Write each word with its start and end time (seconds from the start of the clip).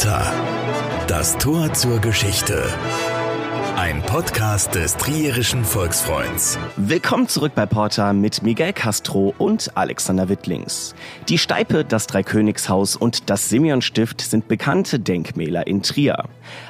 Porta. 0.00 0.32
Das 1.08 1.36
Tor 1.36 1.74
zur 1.74 1.98
Geschichte. 1.98 2.64
Ein 3.76 4.00
Podcast 4.00 4.74
des 4.74 4.96
Trierischen 4.96 5.62
Volksfreunds. 5.62 6.58
Willkommen 6.78 7.28
zurück 7.28 7.52
bei 7.54 7.66
Porta 7.66 8.14
mit 8.14 8.42
Miguel 8.42 8.72
Castro 8.72 9.34
und 9.36 9.76
Alexander 9.76 10.30
Wittlings. 10.30 10.94
Die 11.28 11.36
Steipe, 11.36 11.84
das 11.84 12.06
Dreikönigshaus 12.06 12.96
und 12.96 13.28
das 13.28 13.50
Simeonstift 13.50 14.22
sind 14.22 14.48
bekannte 14.48 14.98
Denkmäler 15.00 15.66
in 15.66 15.82
Trier. 15.82 16.24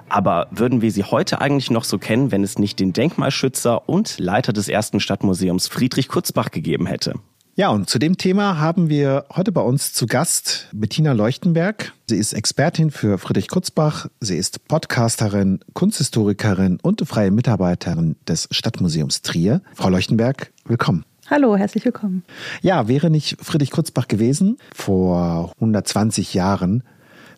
Aber 0.08 0.48
würden 0.50 0.82
wir 0.82 0.90
sie 0.90 1.04
heute 1.04 1.40
eigentlich 1.40 1.70
noch 1.70 1.84
so 1.84 1.98
kennen, 1.98 2.32
wenn 2.32 2.42
es 2.42 2.58
nicht 2.58 2.80
den 2.80 2.92
Denkmalschützer 2.92 3.88
und 3.88 4.18
Leiter 4.18 4.52
des 4.52 4.66
ersten 4.66 4.98
Stadtmuseums 4.98 5.68
Friedrich 5.68 6.08
Kutzbach 6.08 6.50
gegeben 6.50 6.86
hätte? 6.86 7.14
Ja, 7.60 7.68
und 7.68 7.90
zu 7.90 7.98
dem 7.98 8.16
Thema 8.16 8.58
haben 8.58 8.88
wir 8.88 9.26
heute 9.36 9.52
bei 9.52 9.60
uns 9.60 9.92
zu 9.92 10.06
Gast 10.06 10.68
Bettina 10.72 11.12
Leuchtenberg. 11.12 11.92
Sie 12.06 12.16
ist 12.16 12.32
Expertin 12.32 12.90
für 12.90 13.18
Friedrich 13.18 13.48
Kutzbach. 13.48 14.06
Sie 14.18 14.38
ist 14.38 14.66
Podcasterin, 14.66 15.60
Kunsthistorikerin 15.74 16.78
und 16.80 17.06
freie 17.06 17.30
Mitarbeiterin 17.30 18.16
des 18.26 18.48
Stadtmuseums 18.50 19.20
Trier. 19.20 19.60
Frau 19.74 19.90
Leuchtenberg, 19.90 20.50
willkommen. 20.64 21.04
Hallo, 21.28 21.54
herzlich 21.54 21.84
willkommen. 21.84 22.24
Ja, 22.62 22.88
wäre 22.88 23.10
nicht 23.10 23.36
Friedrich 23.42 23.72
Kutzbach 23.72 24.08
gewesen 24.08 24.56
vor 24.74 25.52
120 25.56 26.32
Jahren, 26.32 26.82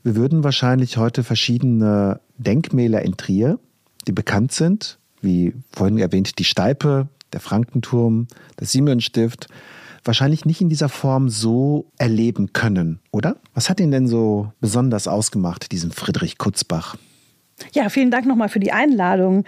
wir 0.05 0.15
würden 0.15 0.45
wahrscheinlich 0.45 0.99
heute 0.99 1.25
verschiedene 1.25 2.21
Denkmäler 2.39 3.03
in 3.03 3.17
Trier, 3.17 3.59
die 4.07 4.13
bekannt 4.13 4.53
sind, 4.53 5.01
wie 5.21 5.53
vorhin 5.73 5.99
erwähnt 5.99 6.39
die 6.39 6.45
Steipe, 6.45 7.09
der 7.33 7.41
Frankenturm, 7.41 8.29
das 8.55 8.71
Simeonstift, 8.71 9.49
wahrscheinlich 10.05 10.45
nicht 10.45 10.61
in 10.61 10.69
dieser 10.69 10.89
Form 10.89 11.29
so 11.29 11.91
erleben 11.99 12.53
können, 12.53 13.01
oder? 13.11 13.37
Was 13.55 13.71
hat 13.71 13.81
ihn 13.81 13.91
denn 13.91 14.09
so 14.09 14.53
besonders 14.61 15.09
ausgemacht, 15.09 15.73
diesen 15.73 15.93
Friedrich 15.93 16.39
Kutzbach? 16.39 16.97
Ja, 17.73 17.89
vielen 17.89 18.11
Dank 18.11 18.27
nochmal 18.27 18.49
für 18.49 18.61
die 18.61 18.73
Einladung. 18.73 19.45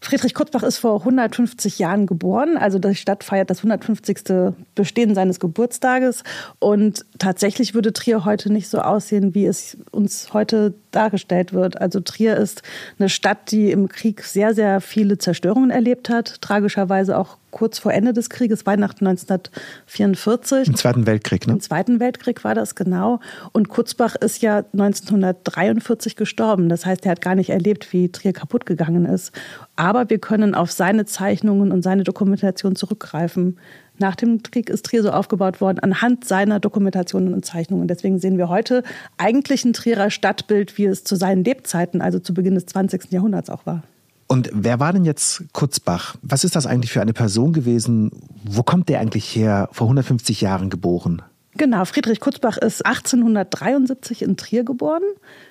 Friedrich 0.00 0.34
Kutzbach 0.34 0.62
ist 0.62 0.78
vor 0.78 1.00
150 1.00 1.78
Jahren 1.78 2.06
geboren. 2.06 2.56
Also 2.56 2.78
die 2.78 2.94
Stadt 2.94 3.24
feiert 3.24 3.50
das 3.50 3.58
150. 3.58 4.54
Bestehen 4.74 5.14
seines 5.14 5.40
Geburtstages. 5.40 6.22
Und 6.60 7.04
tatsächlich 7.18 7.74
würde 7.74 7.92
Trier 7.92 8.24
heute 8.24 8.52
nicht 8.52 8.68
so 8.68 8.78
aussehen, 8.78 9.34
wie 9.34 9.46
es 9.46 9.76
uns 9.90 10.32
heute 10.32 10.74
dargestellt 10.92 11.52
wird. 11.52 11.80
Also 11.80 12.00
Trier 12.00 12.36
ist 12.36 12.62
eine 12.98 13.08
Stadt, 13.08 13.50
die 13.50 13.70
im 13.70 13.88
Krieg 13.88 14.22
sehr, 14.22 14.54
sehr 14.54 14.80
viele 14.80 15.18
Zerstörungen 15.18 15.70
erlebt 15.70 16.08
hat. 16.08 16.40
Tragischerweise 16.40 17.18
auch 17.18 17.36
kurz 17.50 17.78
vor 17.78 17.92
Ende 17.92 18.12
des 18.12 18.28
Krieges, 18.30 18.66
Weihnachten 18.66 19.06
1944. 19.06 20.68
Im 20.68 20.76
Zweiten 20.76 21.06
Weltkrieg, 21.06 21.46
ne? 21.46 21.54
Im 21.54 21.60
Zweiten 21.60 21.98
Weltkrieg 21.98 22.44
war 22.44 22.54
das 22.54 22.74
genau. 22.74 23.20
Und 23.52 23.68
Kutzbach 23.68 24.16
ist 24.16 24.42
ja 24.42 24.58
1943 24.72 26.14
gestorben. 26.14 26.68
Das 26.68 26.84
heißt, 26.84 27.06
er 27.06 27.12
hat 27.12 27.20
gar 27.20 27.34
nicht 27.34 27.50
erlebt, 27.50 27.92
wie 27.92 28.10
Trier 28.10 28.32
kaputt 28.32 28.66
gegangen 28.66 29.06
ist. 29.06 29.32
Aber 29.76 29.87
wir 30.08 30.18
können 30.18 30.54
auf 30.54 30.70
seine 30.70 31.04
Zeichnungen 31.06 31.72
und 31.72 31.82
seine 31.82 32.04
Dokumentation 32.04 32.76
zurückgreifen. 32.76 33.58
Nach 33.98 34.14
dem 34.14 34.42
Krieg 34.42 34.70
ist 34.70 34.84
Trier 34.86 35.02
so 35.02 35.10
aufgebaut 35.10 35.60
worden 35.60 35.80
anhand 35.80 36.24
seiner 36.24 36.60
Dokumentationen 36.60 37.34
und 37.34 37.44
Zeichnungen. 37.44 37.88
Deswegen 37.88 38.18
sehen 38.18 38.38
wir 38.38 38.48
heute 38.48 38.82
eigentlich 39.16 39.64
ein 39.64 39.72
Trierer 39.72 40.10
Stadtbild, 40.10 40.78
wie 40.78 40.86
es 40.86 41.04
zu 41.04 41.16
seinen 41.16 41.42
Lebzeiten, 41.42 42.00
also 42.00 42.18
zu 42.18 42.34
Beginn 42.34 42.54
des 42.54 42.66
20. 42.66 43.10
Jahrhunderts 43.10 43.50
auch 43.50 43.66
war. 43.66 43.82
Und 44.28 44.50
wer 44.52 44.78
war 44.78 44.92
denn 44.92 45.04
jetzt 45.04 45.44
Kutzbach? 45.52 46.16
Was 46.22 46.44
ist 46.44 46.54
das 46.54 46.66
eigentlich 46.66 46.92
für 46.92 47.00
eine 47.00 47.14
Person 47.14 47.52
gewesen? 47.52 48.10
Wo 48.44 48.62
kommt 48.62 48.90
der 48.90 49.00
eigentlich 49.00 49.34
her, 49.34 49.68
vor 49.72 49.86
150 49.86 50.42
Jahren 50.42 50.68
geboren? 50.68 51.22
Genau, 51.58 51.84
Friedrich 51.84 52.20
Kutzbach 52.20 52.56
ist 52.56 52.86
1873 52.86 54.22
in 54.22 54.36
Trier 54.36 54.62
geboren, 54.62 55.02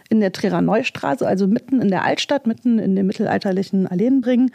in 0.08 0.22
der 0.22 0.31
Trierer 0.31 0.61
Neustraße, 0.61 1.27
also 1.27 1.47
mitten 1.47 1.81
in 1.81 1.89
der 1.89 2.05
Altstadt, 2.05 2.47
mitten 2.47 2.80
in 2.80 2.95
den 2.95 3.05
mittelalterlichen 3.05 3.87
Alleenbringen. 3.87 4.52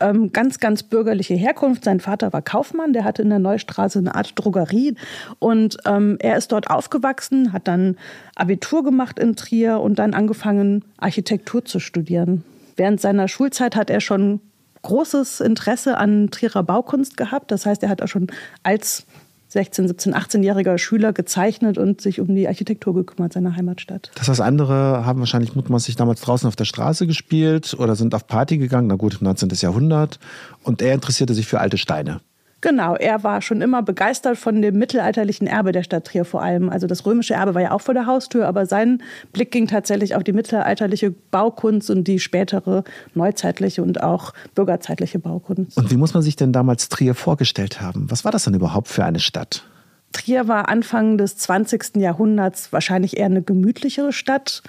Ähm, 0.00 0.32
ganz, 0.32 0.58
ganz 0.58 0.82
bürgerliche 0.82 1.34
Herkunft. 1.34 1.84
Sein 1.84 2.00
Vater 2.00 2.32
war 2.32 2.42
Kaufmann, 2.42 2.92
der 2.92 3.04
hatte 3.04 3.22
in 3.22 3.28
der 3.28 3.38
Neustraße 3.38 4.00
eine 4.00 4.16
Art 4.16 4.32
Drogerie 4.34 4.96
und 5.38 5.76
ähm, 5.86 6.16
er 6.18 6.36
ist 6.36 6.50
dort 6.50 6.70
aufgewachsen, 6.70 7.52
hat 7.52 7.68
dann 7.68 7.96
Abitur 8.34 8.82
gemacht 8.82 9.20
in 9.20 9.36
Trier 9.36 9.78
und 9.78 10.00
dann 10.00 10.12
angefangen, 10.12 10.84
Architektur 10.98 11.64
zu 11.64 11.78
studieren. 11.78 12.42
Während 12.74 13.00
seiner 13.00 13.28
Schulzeit 13.28 13.76
hat 13.76 13.90
er 13.90 14.00
schon 14.00 14.40
großes 14.82 15.40
Interesse 15.40 15.98
an 15.98 16.30
Trierer 16.30 16.64
Baukunst 16.64 17.16
gehabt. 17.16 17.50
Das 17.52 17.64
heißt, 17.64 17.82
er 17.84 17.88
hat 17.88 18.02
auch 18.02 18.08
schon 18.08 18.28
als 18.62 19.05
16, 19.48 19.88
17, 19.88 20.14
18-jähriger 20.14 20.76
Schüler 20.78 21.12
gezeichnet 21.12 21.78
und 21.78 22.00
sich 22.00 22.20
um 22.20 22.34
die 22.34 22.48
Architektur 22.48 22.94
gekümmert 22.94 23.32
seiner 23.32 23.56
Heimatstadt. 23.56 24.10
Das 24.14 24.28
heißt, 24.28 24.40
andere 24.40 25.06
haben 25.06 25.20
wahrscheinlich 25.20 25.54
mutmaßlich 25.54 25.96
damals 25.96 26.20
draußen 26.20 26.48
auf 26.48 26.56
der 26.56 26.64
Straße 26.64 27.06
gespielt 27.06 27.74
oder 27.78 27.94
sind 27.94 28.14
auf 28.14 28.26
Party 28.26 28.58
gegangen, 28.58 28.88
na 28.88 28.96
gut, 28.96 29.18
19. 29.20 29.50
Jahrhundert. 29.54 30.18
Und 30.62 30.82
er 30.82 30.94
interessierte 30.94 31.34
sich 31.34 31.46
für 31.46 31.60
alte 31.60 31.78
Steine. 31.78 32.20
Genau, 32.66 32.96
er 32.96 33.22
war 33.22 33.42
schon 33.42 33.60
immer 33.60 33.80
begeistert 33.80 34.38
von 34.38 34.60
dem 34.60 34.76
mittelalterlichen 34.76 35.46
Erbe 35.46 35.70
der 35.70 35.84
Stadt 35.84 36.04
Trier 36.04 36.24
vor 36.24 36.42
allem. 36.42 36.68
Also 36.68 36.88
das 36.88 37.06
römische 37.06 37.34
Erbe 37.34 37.54
war 37.54 37.62
ja 37.62 37.70
auch 37.70 37.80
vor 37.80 37.94
der 37.94 38.06
Haustür, 38.06 38.48
aber 38.48 38.66
sein 38.66 39.04
Blick 39.32 39.52
ging 39.52 39.68
tatsächlich 39.68 40.16
auf 40.16 40.24
die 40.24 40.32
mittelalterliche 40.32 41.12
Baukunst 41.12 41.90
und 41.90 42.08
die 42.08 42.18
spätere 42.18 42.82
neuzeitliche 43.14 43.84
und 43.84 44.02
auch 44.02 44.32
bürgerzeitliche 44.56 45.20
Baukunst. 45.20 45.76
Und 45.76 45.92
wie 45.92 45.96
muss 45.96 46.12
man 46.12 46.24
sich 46.24 46.34
denn 46.34 46.52
damals 46.52 46.88
Trier 46.88 47.14
vorgestellt 47.14 47.80
haben? 47.80 48.10
Was 48.10 48.24
war 48.24 48.32
das 48.32 48.42
denn 48.42 48.54
überhaupt 48.54 48.88
für 48.88 49.04
eine 49.04 49.20
Stadt? 49.20 49.62
Trier 50.10 50.48
war 50.48 50.68
Anfang 50.68 51.18
des 51.18 51.36
20. 51.36 51.98
Jahrhunderts 51.98 52.72
wahrscheinlich 52.72 53.16
eher 53.16 53.26
eine 53.26 53.42
gemütlichere 53.42 54.12
Stadt 54.12 54.64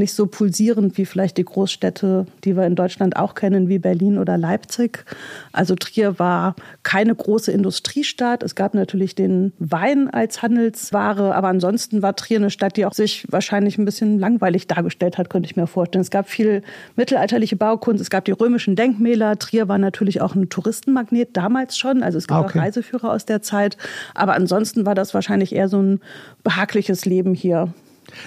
nicht 0.00 0.12
so 0.12 0.26
pulsierend 0.26 0.98
wie 0.98 1.06
vielleicht 1.06 1.36
die 1.36 1.44
Großstädte, 1.44 2.26
die 2.42 2.56
wir 2.56 2.66
in 2.66 2.74
Deutschland 2.74 3.14
auch 3.14 3.34
kennen, 3.34 3.68
wie 3.68 3.78
Berlin 3.78 4.18
oder 4.18 4.36
Leipzig. 4.36 5.04
Also 5.52 5.76
Trier 5.76 6.18
war 6.18 6.56
keine 6.82 7.14
große 7.14 7.52
Industriestadt. 7.52 8.42
Es 8.42 8.56
gab 8.56 8.74
natürlich 8.74 9.14
den 9.14 9.52
Wein 9.60 10.10
als 10.10 10.42
Handelsware, 10.42 11.36
aber 11.36 11.46
ansonsten 11.46 12.02
war 12.02 12.16
Trier 12.16 12.38
eine 12.38 12.50
Stadt, 12.50 12.76
die 12.76 12.84
auch 12.84 12.94
sich 12.94 13.24
wahrscheinlich 13.30 13.78
ein 13.78 13.84
bisschen 13.84 14.18
langweilig 14.18 14.66
dargestellt 14.66 15.18
hat, 15.18 15.30
könnte 15.30 15.46
ich 15.46 15.54
mir 15.54 15.68
vorstellen. 15.68 16.02
Es 16.02 16.10
gab 16.10 16.28
viel 16.28 16.62
mittelalterliche 16.96 17.54
Baukunst, 17.56 18.02
es 18.02 18.10
gab 18.10 18.24
die 18.24 18.32
römischen 18.32 18.74
Denkmäler. 18.74 19.38
Trier 19.38 19.68
war 19.68 19.78
natürlich 19.78 20.20
auch 20.20 20.34
ein 20.34 20.48
Touristenmagnet 20.48 21.36
damals 21.36 21.78
schon. 21.78 22.02
Also 22.02 22.18
es 22.18 22.26
gab 22.26 22.46
okay. 22.46 22.58
auch 22.58 22.62
Reiseführer 22.64 23.12
aus 23.12 23.26
der 23.26 23.42
Zeit. 23.42 23.76
Aber 24.14 24.32
ansonsten 24.34 24.86
war 24.86 24.96
das 24.96 25.14
wahrscheinlich 25.14 25.54
eher 25.54 25.68
so 25.68 25.80
ein 25.80 26.00
behagliches 26.42 27.04
Leben 27.04 27.34
hier. 27.34 27.72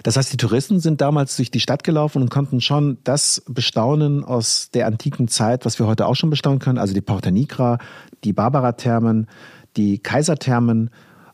Das 0.04 0.18
heißt, 0.18 0.32
die 0.32 0.38
Touristen 0.38 0.80
sind 0.80 1.02
damals 1.02 1.36
durch 1.36 1.52
die 1.52 1.60
Stadt 1.60 1.84
gelaufen 1.84 2.22
und 2.22 2.30
konnten 2.30 2.62
schon 2.62 2.98
das 3.04 3.44
bestaunen 3.48 4.24
aus 4.24 4.70
der 4.74 4.88
antiken 4.88 5.28
Zeit, 5.28 5.66
was 5.66 5.80
wir 5.80 5.88
heute 5.88 6.06
auch 6.08 6.16
schon 6.16 6.30
bestaunen 6.30 6.60
können, 6.60 6.78
also 6.78 6.94
die 6.94 7.02
Porta 7.02 7.32
Nigra, 7.32 7.78
die 8.24 8.34
Barbara-Thermen, 8.34 9.28
die 9.76 10.00
Kaiserthermen 10.00 10.90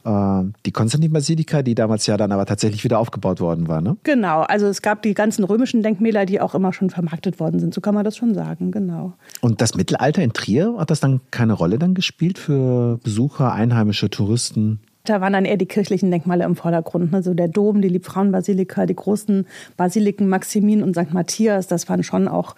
äh, 0.05 0.43
die 0.65 0.71
Konstantin-Basilika, 0.71 1.61
die 1.61 1.75
damals 1.75 2.07
ja 2.07 2.17
dann 2.17 2.31
aber 2.31 2.45
tatsächlich 2.45 2.83
wieder 2.83 2.99
aufgebaut 2.99 3.41
worden 3.41 3.67
war, 3.67 3.81
ne? 3.81 3.97
Genau, 4.03 4.41
also 4.41 4.67
es 4.67 4.81
gab 4.81 5.01
die 5.01 5.13
ganzen 5.13 5.43
römischen 5.43 5.83
Denkmäler, 5.83 6.25
die 6.25 6.39
auch 6.39 6.55
immer 6.55 6.73
schon 6.73 6.89
vermarktet 6.89 7.39
worden 7.39 7.59
sind, 7.59 7.73
so 7.73 7.81
kann 7.81 7.95
man 7.95 8.05
das 8.05 8.15
schon 8.15 8.33
sagen, 8.33 8.71
genau. 8.71 9.13
Und 9.41 9.61
das 9.61 9.75
Mittelalter 9.75 10.21
in 10.21 10.33
Trier, 10.33 10.75
hat 10.77 10.89
das 10.89 10.99
dann 10.99 11.21
keine 11.31 11.53
Rolle 11.53 11.79
dann 11.79 11.95
gespielt 11.95 12.37
für 12.37 12.97
Besucher, 13.03 13.51
einheimische 13.51 14.09
Touristen? 14.09 14.79
Da 15.05 15.21
waren 15.21 15.33
dann 15.33 15.45
eher 15.45 15.57
die 15.57 15.65
kirchlichen 15.65 16.11
Denkmale 16.11 16.43
im 16.43 16.55
Vordergrund. 16.55 17.13
Also 17.13 17.33
der 17.33 17.47
Dom, 17.47 17.81
die 17.81 17.87
Liebfrauenbasilika, 17.87 18.85
die 18.85 18.95
großen 18.95 19.47
Basiliken 19.77 20.27
Maximin 20.27 20.83
und 20.83 20.95
St. 20.95 21.13
Matthias, 21.13 21.67
das 21.67 21.89
waren 21.89 22.03
schon 22.03 22.27
auch 22.27 22.55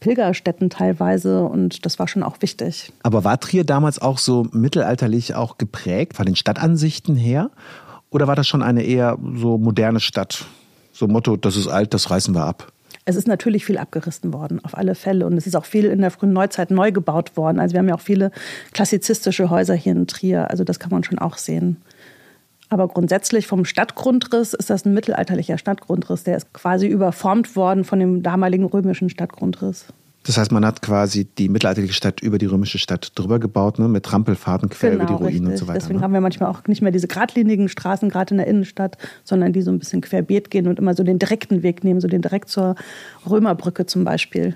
Pilgerstätten 0.00 0.70
teilweise 0.70 1.44
und 1.44 1.84
das 1.84 1.98
war 1.98 2.06
schon 2.06 2.22
auch 2.22 2.36
wichtig. 2.40 2.92
Aber 3.02 3.24
war 3.24 3.40
Trier 3.40 3.64
damals 3.64 4.00
auch 4.00 4.18
so 4.18 4.46
mittelalterlich 4.52 5.34
auch 5.34 5.58
geprägt 5.58 6.16
von 6.16 6.26
den 6.26 6.36
Stadtansichten 6.36 7.16
her? 7.16 7.50
Oder 8.10 8.26
war 8.26 8.36
das 8.36 8.46
schon 8.46 8.62
eine 8.62 8.82
eher 8.82 9.18
so 9.34 9.58
moderne 9.58 10.00
Stadt? 10.00 10.46
So 10.92 11.06
Motto, 11.08 11.36
das 11.36 11.56
ist 11.56 11.68
alt, 11.68 11.94
das 11.94 12.10
reißen 12.10 12.34
wir 12.34 12.44
ab. 12.44 12.72
Es 13.08 13.16
ist 13.16 13.26
natürlich 13.26 13.64
viel 13.64 13.78
abgerissen 13.78 14.34
worden, 14.34 14.62
auf 14.62 14.76
alle 14.76 14.94
Fälle. 14.94 15.24
Und 15.24 15.38
es 15.38 15.46
ist 15.46 15.56
auch 15.56 15.64
viel 15.64 15.86
in 15.86 16.02
der 16.02 16.10
frühen 16.10 16.34
Neuzeit 16.34 16.70
neu 16.70 16.92
gebaut 16.92 17.38
worden. 17.38 17.58
Also 17.58 17.72
wir 17.72 17.78
haben 17.78 17.88
ja 17.88 17.94
auch 17.94 18.02
viele 18.02 18.30
klassizistische 18.74 19.48
Häuser 19.48 19.72
hier 19.72 19.92
in 19.92 20.06
Trier. 20.06 20.50
Also 20.50 20.62
das 20.62 20.78
kann 20.78 20.90
man 20.90 21.02
schon 21.02 21.18
auch 21.18 21.38
sehen. 21.38 21.78
Aber 22.68 22.86
grundsätzlich 22.86 23.46
vom 23.46 23.64
Stadtgrundriss 23.64 24.52
ist 24.52 24.68
das 24.68 24.84
ein 24.84 24.92
mittelalterlicher 24.92 25.56
Stadtgrundriss. 25.56 26.24
Der 26.24 26.36
ist 26.36 26.52
quasi 26.52 26.86
überformt 26.86 27.56
worden 27.56 27.84
von 27.84 27.98
dem 27.98 28.22
damaligen 28.22 28.66
römischen 28.66 29.08
Stadtgrundriss. 29.08 29.86
Das 30.24 30.36
heißt, 30.36 30.52
man 30.52 30.64
hat 30.66 30.82
quasi 30.82 31.24
die 31.24 31.48
mittelalterliche 31.48 31.94
Stadt 31.94 32.20
über 32.20 32.38
die 32.38 32.46
römische 32.46 32.78
Stadt 32.78 33.12
drüber 33.14 33.38
gebaut, 33.38 33.78
ne? 33.78 33.88
mit 33.88 34.04
Trampelfahrten 34.04 34.68
quer 34.68 34.90
genau, 34.90 35.04
über 35.04 35.06
die 35.06 35.14
Ruinen 35.14 35.30
richtig. 35.30 35.46
und 35.46 35.56
so 35.56 35.66
weiter. 35.68 35.78
Deswegen 35.78 36.00
ne? 36.00 36.04
haben 36.04 36.12
wir 36.12 36.20
manchmal 36.20 36.50
auch 36.50 36.66
nicht 36.66 36.82
mehr 36.82 36.92
diese 36.92 37.08
geradlinigen 37.08 37.68
Straßen, 37.68 38.10
gerade 38.10 38.34
in 38.34 38.38
der 38.38 38.46
Innenstadt, 38.46 38.98
sondern 39.24 39.52
die 39.52 39.62
so 39.62 39.70
ein 39.70 39.78
bisschen 39.78 40.00
querbeet 40.02 40.50
gehen 40.50 40.66
und 40.66 40.78
immer 40.78 40.94
so 40.94 41.02
den 41.02 41.18
direkten 41.18 41.62
Weg 41.62 41.82
nehmen, 41.82 42.00
so 42.00 42.08
den 42.08 42.20
direkt 42.20 42.50
zur 42.50 42.74
Römerbrücke 43.28 43.86
zum 43.86 44.04
Beispiel. 44.04 44.54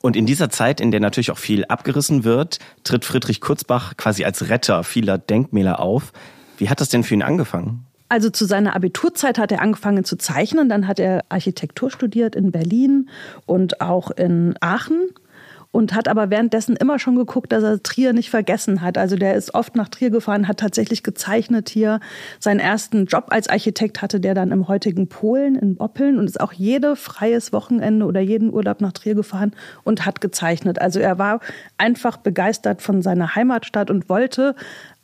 Und 0.00 0.14
in 0.14 0.26
dieser 0.26 0.50
Zeit, 0.50 0.80
in 0.80 0.92
der 0.92 1.00
natürlich 1.00 1.32
auch 1.32 1.38
viel 1.38 1.64
abgerissen 1.64 2.22
wird, 2.22 2.58
tritt 2.84 3.04
Friedrich 3.04 3.40
Kurzbach 3.40 3.96
quasi 3.96 4.24
als 4.24 4.48
Retter 4.48 4.84
vieler 4.84 5.18
Denkmäler 5.18 5.80
auf. 5.80 6.12
Wie 6.58 6.68
hat 6.68 6.80
das 6.80 6.88
denn 6.88 7.02
für 7.02 7.14
ihn 7.14 7.22
angefangen? 7.22 7.87
Also 8.08 8.30
zu 8.30 8.46
seiner 8.46 8.74
Abiturzeit 8.74 9.38
hat 9.38 9.52
er 9.52 9.60
angefangen 9.60 10.04
zu 10.04 10.16
zeichnen. 10.16 10.68
Dann 10.68 10.88
hat 10.88 10.98
er 10.98 11.24
Architektur 11.28 11.90
studiert 11.90 12.34
in 12.34 12.50
Berlin 12.50 13.10
und 13.46 13.80
auch 13.80 14.10
in 14.10 14.54
Aachen 14.60 15.10
und 15.70 15.94
hat 15.94 16.08
aber 16.08 16.30
währenddessen 16.30 16.76
immer 16.76 16.98
schon 16.98 17.16
geguckt, 17.16 17.52
dass 17.52 17.62
er 17.62 17.82
Trier 17.82 18.12
nicht 18.14 18.30
vergessen 18.30 18.80
hat. 18.80 18.96
Also 18.96 19.16
der 19.16 19.34
ist 19.34 19.54
oft 19.54 19.76
nach 19.76 19.88
Trier 19.88 20.10
gefahren, 20.10 20.48
hat 20.48 20.60
tatsächlich 20.60 21.02
gezeichnet 21.02 21.68
hier. 21.68 22.00
Seinen 22.40 22.60
ersten 22.60 23.04
Job 23.04 23.26
als 23.28 23.48
Architekt 23.48 24.00
hatte 24.00 24.18
der 24.18 24.34
dann 24.34 24.50
im 24.50 24.68
heutigen 24.68 25.08
Polen 25.08 25.56
in 25.56 25.76
Oppeln 25.78 26.18
und 26.18 26.26
ist 26.26 26.40
auch 26.40 26.52
jede 26.52 26.96
freies 26.96 27.52
Wochenende 27.52 28.06
oder 28.06 28.20
jeden 28.20 28.52
Urlaub 28.52 28.80
nach 28.80 28.92
Trier 28.92 29.14
gefahren 29.14 29.52
und 29.84 30.06
hat 30.06 30.22
gezeichnet. 30.22 30.80
Also 30.80 31.00
er 31.00 31.18
war 31.18 31.40
einfach 31.76 32.16
begeistert 32.16 32.80
von 32.80 33.02
seiner 33.02 33.34
Heimatstadt 33.34 33.90
und 33.90 34.08
wollte 34.08 34.54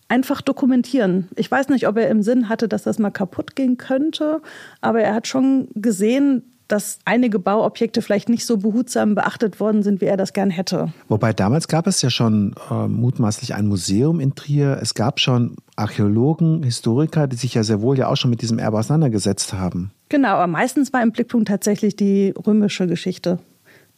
einfach 0.08 0.40
dokumentieren. 0.40 1.28
Ich 1.36 1.50
weiß 1.50 1.68
nicht, 1.68 1.88
ob 1.88 1.96
er 1.96 2.08
im 2.08 2.22
Sinn 2.22 2.48
hatte, 2.48 2.68
dass 2.68 2.82
das 2.82 2.98
mal 2.98 3.10
kaputt 3.10 3.56
gehen 3.56 3.76
könnte, 3.78 4.40
aber 4.80 5.00
er 5.00 5.14
hat 5.14 5.26
schon 5.26 5.68
gesehen, 5.74 6.42
dass 6.68 6.98
einige 7.04 7.38
Bauobjekte 7.38 8.00
vielleicht 8.00 8.28
nicht 8.28 8.46
so 8.46 8.56
behutsam 8.56 9.14
beachtet 9.14 9.60
worden 9.60 9.82
sind, 9.82 10.00
wie 10.00 10.06
er 10.06 10.16
das 10.16 10.32
gern 10.32 10.50
hätte. 10.50 10.92
Wobei 11.08 11.32
damals 11.32 11.68
gab 11.68 11.86
es 11.86 12.00
ja 12.00 12.10
schon 12.10 12.54
äh, 12.70 12.88
mutmaßlich 12.88 13.54
ein 13.54 13.66
Museum 13.66 14.18
in 14.18 14.34
Trier. 14.34 14.78
Es 14.80 14.94
gab 14.94 15.20
schon 15.20 15.56
Archäologen, 15.76 16.62
Historiker, 16.62 17.26
die 17.26 17.36
sich 17.36 17.54
ja 17.54 17.62
sehr 17.62 17.82
wohl 17.82 17.98
ja 17.98 18.08
auch 18.08 18.16
schon 18.16 18.30
mit 18.30 18.40
diesem 18.40 18.58
Erbe 18.58 18.78
auseinandergesetzt 18.78 19.52
haben. 19.52 19.90
Genau, 20.08 20.28
aber 20.30 20.46
meistens 20.46 20.92
war 20.92 21.02
im 21.02 21.12
Blickpunkt 21.12 21.48
tatsächlich 21.48 21.96
die 21.96 22.32
römische 22.46 22.86
Geschichte. 22.86 23.38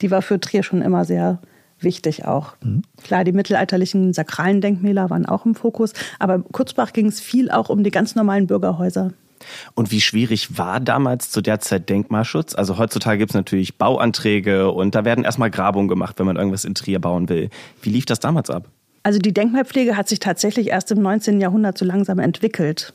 Die 0.01 0.11
war 0.11 0.23
für 0.23 0.41
Trier 0.41 0.63
schon 0.63 0.83
immer 0.83 1.05
sehr 1.05 1.41
wichtig 1.81 2.25
auch. 2.25 2.55
Mhm. 2.63 2.83
Klar, 3.03 3.25
die 3.25 3.33
mittelalterlichen 3.33 4.13
sakralen 4.13 4.61
Denkmäler 4.61 5.11
waren 5.11 5.27
auch 5.27 5.47
im 5.47 5.55
Fokus, 5.55 5.93
aber 6.19 6.41
Kurzbach 6.41 6.93
ging 6.93 7.07
es 7.07 7.21
viel 7.21 7.51
auch 7.51 7.69
um 7.69 7.85
die 7.85 7.91
ganz 7.91 8.15
normalen 8.15 8.47
Bürgerhäuser. 8.47 9.13
Und 9.75 9.91
wie 9.91 10.01
schwierig 10.01 10.59
war 10.59 10.81
damals 10.81 11.31
zu 11.31 11.41
der 11.41 11.61
Zeit 11.61 11.89
Denkmalschutz? 11.89 12.55
Also 12.55 12.79
heutzutage 12.79 13.19
gibt 13.19 13.33
es 13.33 13.35
natürlich 13.35 13.77
Bauanträge 13.77 14.71
und 14.71 14.95
da 14.95 15.05
werden 15.05 15.25
erstmal 15.25 15.51
Grabungen 15.51 15.89
gemacht, 15.89 16.19
wenn 16.19 16.27
man 16.27 16.37
irgendwas 16.37 16.65
in 16.65 16.75
Trier 16.75 17.01
bauen 17.01 17.29
will. 17.29 17.51
Wie 17.83 17.91
lief 17.91 18.07
das 18.07 18.21
damals 18.21 18.51
ab? 18.51 18.69
Also 19.07 19.21
die 19.21 19.33
Denkmalpflege 19.33 19.97
hat 19.97 20.09
sich 20.09 20.19
tatsächlich 20.19 20.67
erst 20.67 20.91
im 20.91 21.01
19. 21.01 21.41
Jahrhundert 21.41 21.79
so 21.79 21.85
langsam 21.85 22.19
entwickelt. 22.19 22.93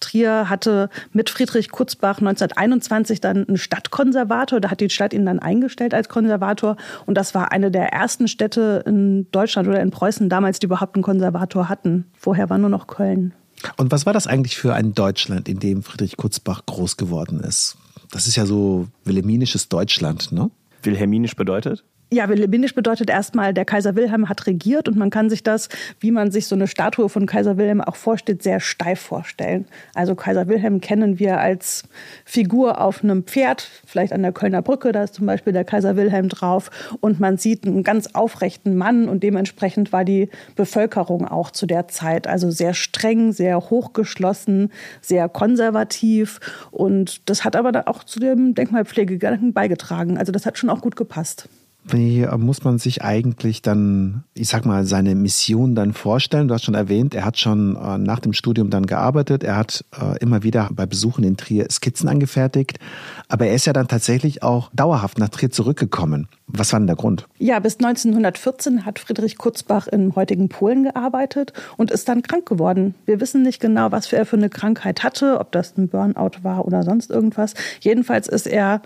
Trier 0.00 0.48
hatte 0.48 0.90
mit 1.12 1.30
Friedrich 1.30 1.70
Kutzbach 1.70 2.18
1921 2.18 3.20
dann 3.20 3.46
einen 3.46 3.58
Stadtkonservator. 3.58 4.58
Da 4.58 4.72
hat 4.72 4.80
die 4.80 4.90
Stadt 4.90 5.12
ihn 5.12 5.24
dann 5.24 5.38
eingestellt 5.38 5.94
als 5.94 6.08
Konservator. 6.08 6.76
Und 7.06 7.14
das 7.14 7.32
war 7.36 7.52
eine 7.52 7.70
der 7.70 7.92
ersten 7.92 8.26
Städte 8.26 8.82
in 8.86 9.30
Deutschland 9.30 9.68
oder 9.68 9.80
in 9.80 9.92
Preußen 9.92 10.28
damals, 10.28 10.58
die 10.58 10.66
überhaupt 10.66 10.96
einen 10.96 11.04
Konservator 11.04 11.68
hatten. 11.68 12.06
Vorher 12.18 12.50
war 12.50 12.58
nur 12.58 12.68
noch 12.68 12.88
Köln. 12.88 13.32
Und 13.76 13.92
was 13.92 14.04
war 14.04 14.12
das 14.12 14.26
eigentlich 14.26 14.56
für 14.56 14.74
ein 14.74 14.94
Deutschland, 14.94 15.48
in 15.48 15.60
dem 15.60 15.84
Friedrich 15.84 16.16
Kutzbach 16.16 16.66
groß 16.66 16.96
geworden 16.96 17.38
ist? 17.38 17.76
Das 18.10 18.26
ist 18.26 18.34
ja 18.34 18.46
so 18.46 18.88
wilhelminisches 19.04 19.68
Deutschland, 19.68 20.32
ne? 20.32 20.50
Wilhelminisch 20.82 21.36
bedeutet? 21.36 21.84
Ja, 22.12 22.28
Wilhelminisch 22.28 22.74
bedeutet 22.74 23.08
erstmal, 23.08 23.54
der 23.54 23.64
Kaiser 23.64 23.96
Wilhelm 23.96 24.28
hat 24.28 24.46
regiert 24.46 24.86
und 24.86 24.98
man 24.98 25.08
kann 25.08 25.30
sich 25.30 25.42
das, 25.42 25.70
wie 25.98 26.10
man 26.10 26.30
sich 26.30 26.46
so 26.46 26.54
eine 26.54 26.66
Statue 26.66 27.08
von 27.08 27.24
Kaiser 27.24 27.56
Wilhelm 27.56 27.80
auch 27.80 27.96
vorstellt, 27.96 28.42
sehr 28.42 28.60
steif 28.60 29.00
vorstellen. 29.00 29.64
Also 29.94 30.14
Kaiser 30.14 30.46
Wilhelm 30.46 30.82
kennen 30.82 31.18
wir 31.18 31.40
als 31.40 31.84
Figur 32.26 32.82
auf 32.82 33.02
einem 33.02 33.22
Pferd, 33.22 33.66
vielleicht 33.86 34.12
an 34.12 34.20
der 34.20 34.32
Kölner 34.32 34.60
Brücke, 34.60 34.92
da 34.92 35.04
ist 35.04 35.14
zum 35.14 35.24
Beispiel 35.24 35.54
der 35.54 35.64
Kaiser 35.64 35.96
Wilhelm 35.96 36.28
drauf 36.28 36.70
und 37.00 37.18
man 37.18 37.38
sieht 37.38 37.66
einen 37.66 37.82
ganz 37.82 38.08
aufrechten 38.12 38.76
Mann 38.76 39.08
und 39.08 39.22
dementsprechend 39.22 39.90
war 39.90 40.04
die 40.04 40.28
Bevölkerung 40.54 41.26
auch 41.26 41.50
zu 41.50 41.64
der 41.64 41.88
Zeit 41.88 42.26
also 42.26 42.50
sehr 42.50 42.74
streng, 42.74 43.32
sehr 43.32 43.58
hochgeschlossen, 43.58 44.70
sehr 45.00 45.30
konservativ 45.30 46.40
und 46.72 47.30
das 47.30 47.42
hat 47.42 47.56
aber 47.56 47.88
auch 47.88 48.04
zu 48.04 48.20
dem 48.20 48.54
Denkmalpflegegedanken 48.54 49.54
beigetragen. 49.54 50.18
Also 50.18 50.30
das 50.30 50.44
hat 50.44 50.58
schon 50.58 50.68
auch 50.68 50.82
gut 50.82 50.94
gepasst. 50.94 51.48
Wie 51.84 52.26
muss 52.38 52.62
man 52.62 52.78
sich 52.78 53.02
eigentlich 53.02 53.60
dann, 53.60 54.22
ich 54.34 54.48
sag 54.48 54.64
mal, 54.64 54.84
seine 54.84 55.16
Mission 55.16 55.74
dann 55.74 55.92
vorstellen? 55.92 56.46
Du 56.46 56.54
hast 56.54 56.64
schon 56.64 56.74
erwähnt, 56.74 57.14
er 57.14 57.24
hat 57.24 57.38
schon 57.38 57.76
äh, 57.76 57.98
nach 57.98 58.20
dem 58.20 58.32
Studium 58.32 58.70
dann 58.70 58.86
gearbeitet. 58.86 59.42
Er 59.42 59.56
hat 59.56 59.84
äh, 60.00 60.16
immer 60.20 60.44
wieder 60.44 60.68
bei 60.72 60.86
Besuchen 60.86 61.24
in 61.24 61.36
Trier 61.36 61.66
Skizzen 61.70 62.08
angefertigt. 62.08 62.78
Aber 63.28 63.46
er 63.46 63.54
ist 63.54 63.66
ja 63.66 63.72
dann 63.72 63.88
tatsächlich 63.88 64.44
auch 64.44 64.70
dauerhaft 64.72 65.18
nach 65.18 65.28
Trier 65.28 65.50
zurückgekommen. 65.50 66.28
Was 66.46 66.72
war 66.72 66.78
denn 66.78 66.86
der 66.86 66.96
Grund? 66.96 67.26
Ja, 67.38 67.58
bis 67.58 67.76
1914 67.76 68.84
hat 68.84 69.00
Friedrich 69.00 69.36
Kurzbach 69.36 69.88
im 69.88 70.14
heutigen 70.14 70.48
Polen 70.48 70.84
gearbeitet 70.84 71.52
und 71.76 71.90
ist 71.90 72.08
dann 72.08 72.22
krank 72.22 72.46
geworden. 72.46 72.94
Wir 73.06 73.20
wissen 73.20 73.42
nicht 73.42 73.60
genau, 73.60 73.90
was 73.90 74.12
er 74.12 74.24
für 74.24 74.36
eine 74.36 74.50
Krankheit 74.50 75.02
hatte, 75.02 75.40
ob 75.40 75.50
das 75.50 75.76
ein 75.76 75.88
Burnout 75.88 76.42
war 76.42 76.64
oder 76.64 76.84
sonst 76.84 77.10
irgendwas. 77.10 77.54
Jedenfalls 77.80 78.28
ist 78.28 78.46
er 78.46 78.82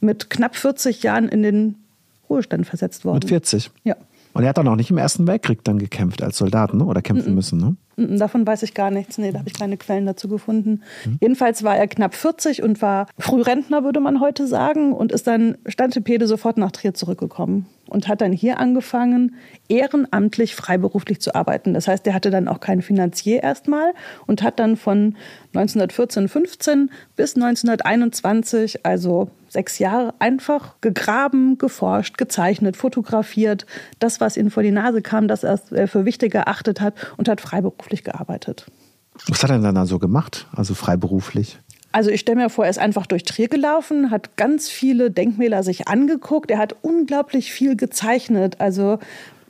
mit 0.00 0.30
knapp 0.30 0.56
40 0.56 1.02
Jahren 1.02 1.28
in 1.28 1.42
den 1.42 1.83
Ruhestand 2.28 2.66
versetzt 2.66 3.04
worden. 3.04 3.16
Mit 3.16 3.28
40? 3.28 3.70
Ja. 3.84 3.96
Und 4.32 4.42
er 4.42 4.48
hat 4.48 4.58
dann 4.58 4.68
auch 4.68 4.76
nicht 4.76 4.90
im 4.90 4.98
Ersten 4.98 5.26
Weltkrieg 5.26 5.62
dann 5.64 5.78
gekämpft 5.78 6.22
als 6.22 6.38
Soldat, 6.38 6.74
ne? 6.74 6.84
oder 6.84 7.02
kämpfen 7.02 7.30
mhm. 7.30 7.34
müssen, 7.36 7.58
ne? 7.58 7.76
Davon 7.96 8.46
weiß 8.46 8.62
ich 8.62 8.74
gar 8.74 8.90
nichts. 8.90 9.18
Nee, 9.18 9.32
da 9.32 9.38
habe 9.38 9.48
ich 9.48 9.58
keine 9.58 9.76
Quellen 9.76 10.06
dazu 10.06 10.28
gefunden. 10.28 10.82
Mhm. 11.04 11.18
Jedenfalls 11.20 11.62
war 11.62 11.76
er 11.76 11.86
knapp 11.86 12.14
40 12.14 12.62
und 12.62 12.82
war 12.82 13.06
Frührentner, 13.18 13.84
würde 13.84 14.00
man 14.00 14.20
heute 14.20 14.46
sagen, 14.46 14.92
und 14.92 15.12
ist 15.12 15.26
dann 15.26 15.58
Standtepede 15.66 16.26
sofort 16.26 16.58
nach 16.58 16.72
Trier 16.72 16.94
zurückgekommen 16.94 17.66
und 17.88 18.08
hat 18.08 18.20
dann 18.20 18.32
hier 18.32 18.58
angefangen, 18.58 19.36
ehrenamtlich 19.68 20.54
freiberuflich 20.54 21.20
zu 21.20 21.34
arbeiten. 21.34 21.74
Das 21.74 21.88
heißt, 21.88 22.06
er 22.06 22.14
hatte 22.14 22.30
dann 22.30 22.48
auch 22.48 22.60
keinen 22.60 22.82
Finanzier 22.82 23.42
erstmal 23.42 23.92
und 24.26 24.42
hat 24.42 24.58
dann 24.58 24.76
von 24.76 25.16
1914, 25.54 26.28
15 26.28 26.90
bis 27.16 27.36
1921, 27.36 28.84
also 28.84 29.30
sechs 29.48 29.78
Jahre, 29.78 30.14
einfach 30.18 30.80
gegraben, 30.80 31.58
geforscht, 31.58 32.18
gezeichnet, 32.18 32.76
fotografiert, 32.76 33.66
das, 34.00 34.20
was 34.20 34.36
ihm 34.36 34.50
vor 34.50 34.62
die 34.62 34.72
Nase 34.72 35.00
kam, 35.00 35.28
das 35.28 35.44
er 35.44 35.58
für 35.86 36.04
wichtig 36.04 36.34
erachtet 36.34 36.80
hat 36.80 36.94
und 37.16 37.28
hat 37.28 37.40
freiberuflich 37.40 37.83
gearbeitet. 38.04 38.66
Was 39.28 39.42
hat 39.42 39.50
er 39.50 39.58
dann 39.58 39.86
so 39.86 39.98
gemacht, 39.98 40.46
also 40.52 40.74
freiberuflich? 40.74 41.58
Also 41.92 42.10
ich 42.10 42.20
stelle 42.20 42.38
mir 42.38 42.50
vor, 42.50 42.64
er 42.64 42.70
ist 42.70 42.80
einfach 42.80 43.06
durch 43.06 43.22
Trier 43.22 43.46
gelaufen, 43.46 44.10
hat 44.10 44.36
ganz 44.36 44.68
viele 44.68 45.12
Denkmäler 45.12 45.62
sich 45.62 45.86
angeguckt. 45.86 46.50
Er 46.50 46.58
hat 46.58 46.74
unglaublich 46.82 47.52
viel 47.52 47.76
gezeichnet. 47.76 48.60
Also 48.60 48.98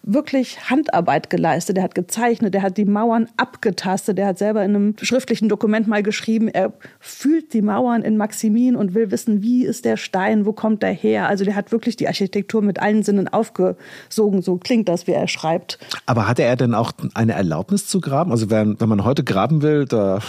wirklich 0.06 0.70
Handarbeit 0.70 1.30
geleistet. 1.30 1.78
Er 1.78 1.84
hat 1.84 1.94
gezeichnet, 1.94 2.54
er 2.54 2.62
hat 2.62 2.76
die 2.76 2.84
Mauern 2.84 3.28
abgetastet, 3.36 4.18
er 4.18 4.28
hat 4.28 4.38
selber 4.38 4.64
in 4.64 4.74
einem 4.74 4.94
schriftlichen 5.00 5.48
Dokument 5.48 5.88
mal 5.88 6.02
geschrieben, 6.02 6.48
er 6.48 6.72
fühlt 7.00 7.52
die 7.52 7.62
Mauern 7.62 8.02
in 8.02 8.16
Maximin 8.16 8.76
und 8.76 8.94
will 8.94 9.10
wissen, 9.10 9.42
wie 9.42 9.64
ist 9.64 9.84
der 9.84 9.96
Stein, 9.96 10.46
wo 10.46 10.52
kommt 10.52 10.82
der 10.82 10.92
her. 10.92 11.28
Also 11.28 11.44
der 11.44 11.56
hat 11.56 11.72
wirklich 11.72 11.96
die 11.96 12.06
Architektur 12.06 12.62
mit 12.62 12.80
allen 12.80 13.02
Sinnen 13.02 13.28
aufgesogen, 13.28 14.42
so 14.42 14.56
klingt 14.56 14.88
das, 14.88 15.06
wie 15.06 15.12
er 15.12 15.28
schreibt. 15.28 15.78
Aber 16.06 16.28
hatte 16.28 16.42
er 16.42 16.56
denn 16.56 16.74
auch 16.74 16.92
eine 17.14 17.32
Erlaubnis 17.32 17.86
zu 17.86 18.00
graben? 18.00 18.30
Also 18.30 18.50
wenn, 18.50 18.78
wenn 18.80 18.88
man 18.88 19.04
heute 19.04 19.24
graben 19.24 19.62
will, 19.62 19.86
da 19.86 20.20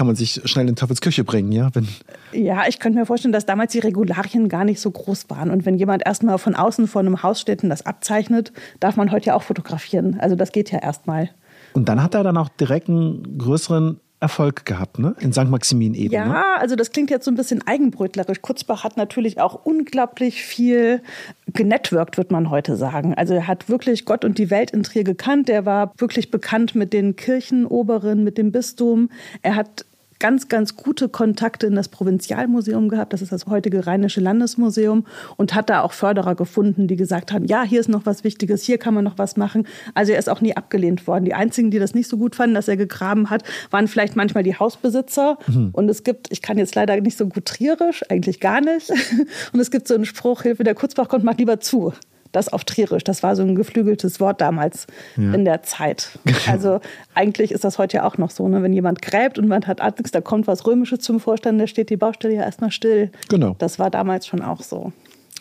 kann 0.00 0.06
man 0.06 0.16
sich 0.16 0.40
schnell 0.46 0.66
in 0.66 0.76
Teufels 0.76 1.02
Küche 1.02 1.24
bringen, 1.24 1.52
ja? 1.52 1.68
Wenn 1.74 1.86
ja, 2.32 2.66
ich 2.66 2.78
könnte 2.78 2.98
mir 2.98 3.04
vorstellen, 3.04 3.32
dass 3.32 3.44
damals 3.44 3.72
die 3.72 3.80
Regularien 3.80 4.48
gar 4.48 4.64
nicht 4.64 4.80
so 4.80 4.90
groß 4.90 5.28
waren. 5.28 5.50
Und 5.50 5.66
wenn 5.66 5.76
jemand 5.76 6.06
erstmal 6.06 6.38
von 6.38 6.54
außen 6.54 6.86
vor 6.86 7.00
einem 7.00 7.22
Haus 7.22 7.38
steht 7.38 7.62
und 7.62 7.68
das 7.68 7.84
abzeichnet, 7.84 8.50
darf 8.80 8.96
man 8.96 9.12
heute 9.12 9.26
ja 9.26 9.34
auch 9.34 9.42
fotografieren. 9.42 10.18
Also 10.18 10.36
das 10.36 10.52
geht 10.52 10.70
ja 10.70 10.78
erstmal. 10.78 11.28
Und 11.74 11.90
dann 11.90 12.02
hat 12.02 12.14
er 12.14 12.22
dann 12.22 12.38
auch 12.38 12.48
direkt 12.48 12.88
einen 12.88 13.36
größeren 13.36 14.00
Erfolg 14.20 14.66
gehabt, 14.66 14.98
ne? 14.98 15.14
In 15.20 15.32
St. 15.32 15.48
Maximin 15.48 15.94
eben. 15.94 16.12
Ja, 16.12 16.26
ne? 16.26 16.44
also 16.58 16.76
das 16.76 16.92
klingt 16.92 17.10
jetzt 17.10 17.24
so 17.24 17.30
ein 17.30 17.36
bisschen 17.36 17.66
eigenbrötlerisch. 17.66 18.42
Kurzbach 18.42 18.84
hat 18.84 18.98
natürlich 18.98 19.40
auch 19.40 19.64
unglaublich 19.64 20.42
viel 20.42 21.02
genetworked, 21.46 22.18
wird 22.18 22.30
man 22.30 22.50
heute 22.50 22.76
sagen. 22.76 23.14
Also 23.14 23.34
er 23.34 23.46
hat 23.46 23.70
wirklich 23.70 24.04
Gott 24.04 24.24
und 24.26 24.36
die 24.36 24.50
Welt 24.50 24.72
in 24.72 24.82
Trier 24.82 25.04
gekannt. 25.04 25.48
Er 25.48 25.64
war 25.64 25.92
wirklich 25.96 26.30
bekannt 26.30 26.74
mit 26.74 26.92
den 26.92 27.16
Kirchenoberen, 27.16 28.22
mit 28.22 28.36
dem 28.36 28.52
Bistum. 28.52 29.08
Er 29.40 29.56
hat 29.56 29.86
ganz, 30.20 30.48
ganz 30.48 30.76
gute 30.76 31.08
Kontakte 31.08 31.66
in 31.66 31.74
das 31.74 31.88
Provinzialmuseum 31.88 32.88
gehabt. 32.88 33.12
Das 33.12 33.22
ist 33.22 33.32
das 33.32 33.46
heutige 33.46 33.86
Rheinische 33.86 34.20
Landesmuseum 34.20 35.06
und 35.36 35.54
hat 35.54 35.68
da 35.70 35.80
auch 35.82 35.92
Förderer 35.92 36.36
gefunden, 36.36 36.86
die 36.86 36.96
gesagt 36.96 37.32
haben, 37.32 37.46
ja, 37.46 37.64
hier 37.64 37.80
ist 37.80 37.88
noch 37.88 38.06
was 38.06 38.22
Wichtiges, 38.22 38.62
hier 38.62 38.78
kann 38.78 38.94
man 38.94 39.02
noch 39.02 39.18
was 39.18 39.36
machen. 39.36 39.66
Also 39.94 40.12
er 40.12 40.18
ist 40.18 40.28
auch 40.28 40.40
nie 40.40 40.56
abgelehnt 40.56 41.06
worden. 41.06 41.24
Die 41.24 41.34
einzigen, 41.34 41.70
die 41.70 41.78
das 41.78 41.94
nicht 41.94 42.08
so 42.08 42.18
gut 42.18 42.36
fanden, 42.36 42.54
dass 42.54 42.68
er 42.68 42.76
gegraben 42.76 43.30
hat, 43.30 43.42
waren 43.70 43.88
vielleicht 43.88 44.14
manchmal 44.14 44.44
die 44.44 44.54
Hausbesitzer. 44.54 45.38
Mhm. 45.48 45.70
Und 45.72 45.88
es 45.88 46.04
gibt, 46.04 46.30
ich 46.30 46.42
kann 46.42 46.58
jetzt 46.58 46.74
leider 46.74 47.00
nicht 47.00 47.16
so 47.16 47.26
gut 47.26 47.46
trierisch, 47.46 48.04
eigentlich 48.08 48.40
gar 48.40 48.60
nicht. 48.60 48.90
Und 49.52 49.58
es 49.60 49.70
gibt 49.70 49.88
so 49.88 49.94
einen 49.94 50.04
Spruch, 50.04 50.42
Hilfe, 50.42 50.64
der 50.64 50.74
Kurzbach 50.74 51.08
kommt, 51.08 51.24
mach 51.24 51.38
lieber 51.38 51.60
zu 51.60 51.92
das 52.32 52.48
auf 52.48 52.64
Trierisch. 52.64 53.04
Das 53.04 53.22
war 53.22 53.36
so 53.36 53.42
ein 53.42 53.54
geflügeltes 53.54 54.20
Wort 54.20 54.40
damals 54.40 54.86
ja. 55.16 55.32
in 55.34 55.44
der 55.44 55.62
Zeit. 55.62 56.18
Also 56.50 56.80
eigentlich 57.14 57.52
ist 57.52 57.64
das 57.64 57.78
heute 57.78 57.98
ja 57.98 58.04
auch 58.04 58.18
noch 58.18 58.30
so, 58.30 58.48
ne? 58.48 58.62
wenn 58.62 58.72
jemand 58.72 59.02
gräbt 59.02 59.38
und 59.38 59.46
man 59.46 59.66
hat 59.66 59.80
Angst, 59.80 60.14
da 60.14 60.20
kommt 60.20 60.46
was 60.46 60.66
Römisches 60.66 61.00
zum 61.00 61.20
Vorstand, 61.20 61.60
da 61.60 61.66
steht 61.66 61.90
die 61.90 61.96
Baustelle 61.96 62.34
ja 62.34 62.42
erstmal 62.42 62.72
still. 62.72 63.10
Genau. 63.28 63.54
Das 63.58 63.78
war 63.78 63.90
damals 63.90 64.26
schon 64.26 64.42
auch 64.42 64.62
so. 64.62 64.92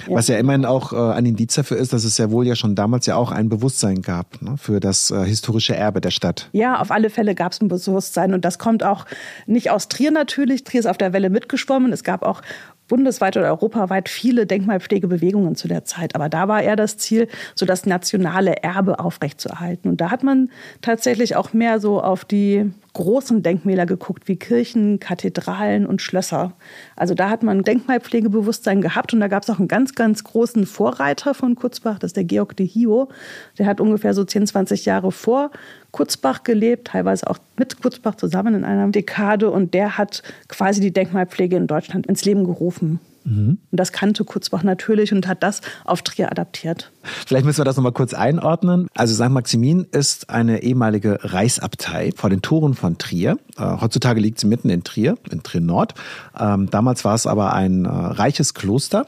Was 0.07 0.27
ja 0.27 0.37
immerhin 0.37 0.65
auch 0.65 0.93
äh, 0.93 1.13
ein 1.13 1.25
Indiz 1.25 1.55
dafür 1.55 1.77
ist, 1.77 1.93
dass 1.93 2.03
es 2.03 2.17
ja 2.17 2.31
wohl 2.31 2.47
ja 2.47 2.55
schon 2.55 2.75
damals 2.75 3.05
ja 3.05 3.15
auch 3.15 3.31
ein 3.31 3.49
Bewusstsein 3.49 4.01
gab 4.01 4.41
ne, 4.41 4.55
für 4.57 4.79
das 4.79 5.11
äh, 5.11 5.25
historische 5.25 5.75
Erbe 5.75 6.01
der 6.01 6.11
Stadt. 6.11 6.49
Ja, 6.53 6.79
auf 6.79 6.91
alle 6.91 7.09
Fälle 7.09 7.35
gab 7.35 7.51
es 7.51 7.61
ein 7.61 7.67
Bewusstsein 7.67 8.33
und 8.33 8.45
das 8.45 8.59
kommt 8.59 8.83
auch 8.83 9.05
nicht 9.45 9.71
aus 9.71 9.89
Trier 9.89 10.11
natürlich. 10.11 10.63
Trier 10.63 10.79
ist 10.79 10.85
auf 10.85 10.97
der 10.97 11.13
Welle 11.13 11.29
mitgeschwommen. 11.29 11.91
Es 11.91 12.03
gab 12.03 12.23
auch 12.23 12.41
bundesweit 12.89 13.37
oder 13.37 13.47
europaweit 13.47 14.09
viele 14.09 14.45
Denkmalpflegebewegungen 14.45 15.55
zu 15.55 15.69
der 15.69 15.85
Zeit. 15.85 16.15
Aber 16.15 16.27
da 16.27 16.49
war 16.49 16.61
eher 16.61 16.75
das 16.75 16.97
Ziel, 16.97 17.29
so 17.55 17.65
das 17.65 17.85
nationale 17.85 18.57
Erbe 18.63 18.99
aufrechtzuerhalten. 18.99 19.89
Und 19.89 20.01
da 20.01 20.11
hat 20.11 20.23
man 20.23 20.49
tatsächlich 20.81 21.37
auch 21.37 21.53
mehr 21.53 21.79
so 21.79 22.01
auf 22.01 22.25
die 22.25 22.69
großen 22.93 23.43
Denkmäler 23.43 23.85
geguckt, 23.85 24.27
wie 24.27 24.35
Kirchen, 24.35 24.99
Kathedralen 24.99 25.85
und 25.85 26.01
Schlösser. 26.01 26.53
Also 26.95 27.13
da 27.13 27.29
hat 27.29 27.43
man 27.43 27.63
Denkmalpflegebewusstsein 27.63 28.81
gehabt 28.81 29.13
und 29.13 29.19
da 29.19 29.27
gab 29.27 29.43
es 29.43 29.49
auch 29.49 29.59
einen 29.59 29.67
ganz, 29.67 29.95
ganz 29.95 30.23
großen 30.23 30.65
Vorreiter 30.65 31.33
von 31.33 31.55
Kurzbach, 31.55 31.99
das 31.99 32.09
ist 32.09 32.17
der 32.17 32.23
Georg 32.23 32.55
de 32.57 32.67
Hio. 32.67 33.09
Der 33.57 33.65
hat 33.65 33.79
ungefähr 33.79 34.13
so 34.13 34.23
10, 34.23 34.47
20 34.47 34.85
Jahre 34.85 35.11
vor 35.11 35.51
Kurzbach 35.91 36.43
gelebt, 36.43 36.87
teilweise 36.87 37.27
auch 37.29 37.37
mit 37.57 37.81
Kurzbach 37.81 38.15
zusammen 38.15 38.55
in 38.55 38.63
einer 38.63 38.87
Dekade 38.89 39.49
und 39.49 39.73
der 39.73 39.97
hat 39.97 40.23
quasi 40.47 40.81
die 40.81 40.91
Denkmalpflege 40.91 41.55
in 41.55 41.67
Deutschland 41.67 42.07
ins 42.07 42.25
Leben 42.25 42.43
gerufen. 42.43 42.99
Mhm. 43.29 43.59
Und 43.71 43.79
das 43.79 43.91
kannte 43.91 44.25
Kurzbach 44.25 44.63
natürlich 44.63 45.13
und 45.13 45.27
hat 45.27 45.43
das 45.43 45.61
auf 45.85 46.01
Trier 46.01 46.31
adaptiert. 46.31 46.91
Vielleicht 47.03 47.45
müssen 47.45 47.59
wir 47.59 47.65
das 47.65 47.77
nochmal 47.77 47.91
kurz 47.91 48.13
einordnen. 48.13 48.87
Also 48.95 49.13
St. 49.13 49.29
Maximin 49.29 49.87
ist 49.91 50.29
eine 50.29 50.63
ehemalige 50.63 51.19
Reichsabtei 51.21 52.11
vor 52.15 52.29
den 52.29 52.41
Toren 52.41 52.73
von 52.73 52.97
Trier. 52.97 53.37
Äh, 53.57 53.63
heutzutage 53.81 54.19
liegt 54.19 54.39
sie 54.39 54.47
mitten 54.47 54.69
in 54.69 54.83
Trier, 54.83 55.17
in 55.31 55.43
Trier 55.43 55.61
Nord. 55.61 55.93
Ähm, 56.37 56.69
damals 56.69 57.05
war 57.05 57.15
es 57.15 57.27
aber 57.27 57.53
ein 57.53 57.85
äh, 57.85 57.89
reiches 57.89 58.53
Kloster. 58.53 59.07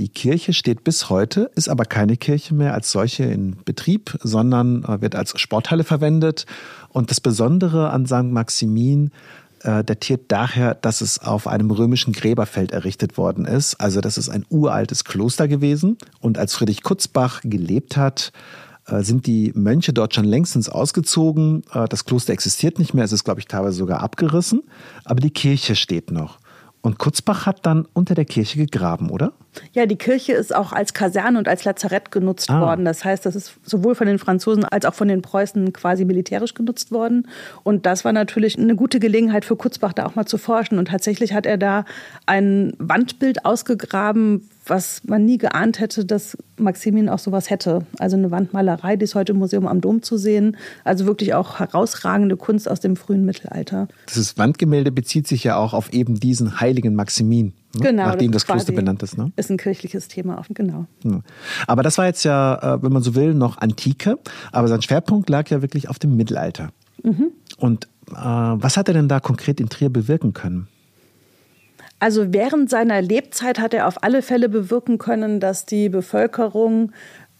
Die 0.00 0.08
Kirche 0.08 0.52
steht 0.52 0.82
bis 0.82 1.08
heute, 1.08 1.52
ist 1.54 1.68
aber 1.68 1.84
keine 1.84 2.16
Kirche 2.16 2.52
mehr 2.54 2.74
als 2.74 2.90
solche 2.90 3.24
in 3.24 3.56
Betrieb, 3.64 4.18
sondern 4.22 4.82
äh, 4.84 5.00
wird 5.00 5.14
als 5.14 5.38
Sporthalle 5.40 5.84
verwendet. 5.84 6.46
Und 6.88 7.10
das 7.10 7.20
Besondere 7.20 7.90
an 7.90 8.06
St. 8.06 8.24
Maximin 8.24 9.12
äh, 9.64 9.82
datiert 9.82 10.26
daher, 10.28 10.74
dass 10.74 11.00
es 11.00 11.18
auf 11.18 11.46
einem 11.46 11.70
römischen 11.70 12.12
Gräberfeld 12.12 12.72
errichtet 12.72 13.16
worden 13.16 13.46
ist. 13.46 13.74
Also 13.80 14.00
das 14.00 14.18
ist 14.18 14.28
ein 14.28 14.44
uraltes 14.50 15.04
Kloster 15.04 15.48
gewesen. 15.48 15.98
Und 16.20 16.38
als 16.38 16.54
Friedrich 16.54 16.82
Kutzbach 16.82 17.40
gelebt 17.42 17.96
hat, 17.96 18.32
äh, 18.86 19.02
sind 19.02 19.26
die 19.26 19.52
Mönche 19.54 19.92
dort 19.92 20.14
schon 20.14 20.24
längstens 20.24 20.68
ausgezogen. 20.68 21.62
Äh, 21.72 21.88
das 21.88 22.04
Kloster 22.04 22.32
existiert 22.32 22.78
nicht 22.78 22.94
mehr, 22.94 23.04
es 23.04 23.12
ist, 23.12 23.24
glaube 23.24 23.40
ich, 23.40 23.46
teilweise 23.46 23.78
sogar 23.78 24.00
abgerissen, 24.00 24.62
aber 25.04 25.20
die 25.20 25.30
Kirche 25.30 25.76
steht 25.76 26.10
noch. 26.10 26.38
Und 26.82 26.98
Kutzbach 26.98 27.46
hat 27.46 27.64
dann 27.64 27.86
unter 27.94 28.14
der 28.14 28.26
Kirche 28.26 28.58
gegraben, 28.58 29.08
oder? 29.08 29.32
Ja, 29.72 29.86
die 29.86 29.96
Kirche 29.96 30.32
ist 30.32 30.54
auch 30.54 30.72
als 30.72 30.94
Kaserne 30.94 31.38
und 31.38 31.48
als 31.48 31.64
Lazarett 31.64 32.10
genutzt 32.10 32.50
ah. 32.50 32.60
worden. 32.60 32.84
Das 32.84 33.04
heißt, 33.04 33.26
das 33.26 33.36
ist 33.36 33.54
sowohl 33.64 33.94
von 33.94 34.06
den 34.06 34.18
Franzosen 34.18 34.64
als 34.64 34.84
auch 34.84 34.94
von 34.94 35.08
den 35.08 35.22
Preußen 35.22 35.72
quasi 35.72 36.04
militärisch 36.04 36.54
genutzt 36.54 36.92
worden. 36.92 37.28
Und 37.62 37.86
das 37.86 38.04
war 38.04 38.12
natürlich 38.12 38.58
eine 38.58 38.76
gute 38.76 39.00
Gelegenheit 39.00 39.44
für 39.44 39.56
Kutzbach, 39.56 39.92
da 39.92 40.06
auch 40.06 40.14
mal 40.14 40.26
zu 40.26 40.38
forschen. 40.38 40.78
Und 40.78 40.88
tatsächlich 40.88 41.32
hat 41.32 41.46
er 41.46 41.58
da 41.58 41.84
ein 42.26 42.72
Wandbild 42.78 43.44
ausgegraben, 43.44 44.48
was 44.66 45.02
man 45.04 45.24
nie 45.24 45.38
geahnt 45.38 45.78
hätte, 45.80 46.04
dass 46.04 46.38
Maximin 46.56 47.08
auch 47.08 47.18
sowas 47.18 47.50
hätte. 47.50 47.86
Also 47.98 48.16
eine 48.16 48.30
Wandmalerei, 48.30 48.96
die 48.96 49.04
ist 49.04 49.14
heute 49.14 49.32
im 49.32 49.38
Museum 49.38 49.66
am 49.66 49.80
Dom 49.80 50.02
zu 50.02 50.16
sehen. 50.16 50.56
Also 50.84 51.06
wirklich 51.06 51.34
auch 51.34 51.58
herausragende 51.58 52.36
Kunst 52.36 52.70
aus 52.70 52.80
dem 52.80 52.96
frühen 52.96 53.24
Mittelalter. 53.24 53.88
Dieses 54.08 54.38
Wandgemälde 54.38 54.90
bezieht 54.90 55.26
sich 55.26 55.44
ja 55.44 55.56
auch 55.56 55.74
auf 55.74 55.92
eben 55.92 56.18
diesen 56.18 56.60
heiligen 56.60 56.94
Maximin. 56.94 57.52
Ne? 57.74 57.90
Genau, 57.90 58.06
Nachdem 58.06 58.32
das, 58.32 58.42
das 58.42 58.52
Kloster 58.52 58.72
benannt 58.72 59.02
ist. 59.02 59.18
Ne? 59.18 59.32
Ist 59.36 59.50
ein 59.50 59.56
kirchliches 59.56 60.08
Thema, 60.08 60.42
genau. 60.50 60.86
Aber 61.66 61.82
das 61.82 61.98
war 61.98 62.06
jetzt 62.06 62.24
ja, 62.24 62.76
äh, 62.76 62.82
wenn 62.82 62.92
man 62.92 63.02
so 63.02 63.14
will, 63.14 63.34
noch 63.34 63.58
Antike. 63.58 64.18
Aber 64.52 64.68
sein 64.68 64.82
Schwerpunkt 64.82 65.28
lag 65.28 65.48
ja 65.50 65.62
wirklich 65.62 65.88
auf 65.88 65.98
dem 65.98 66.16
Mittelalter. 66.16 66.70
Mhm. 67.02 67.32
Und 67.58 67.86
äh, 68.10 68.14
was 68.14 68.76
hat 68.76 68.88
er 68.88 68.94
denn 68.94 69.08
da 69.08 69.20
konkret 69.20 69.60
in 69.60 69.68
Trier 69.68 69.90
bewirken 69.90 70.32
können? 70.32 70.68
Also 72.00 72.32
während 72.32 72.68
seiner 72.68 73.00
Lebzeit 73.00 73.58
hat 73.58 73.72
er 73.72 73.86
auf 73.86 74.02
alle 74.02 74.20
Fälle 74.20 74.48
bewirken 74.48 74.98
können, 74.98 75.40
dass 75.40 75.64
die 75.64 75.88
Bevölkerung 75.88 76.92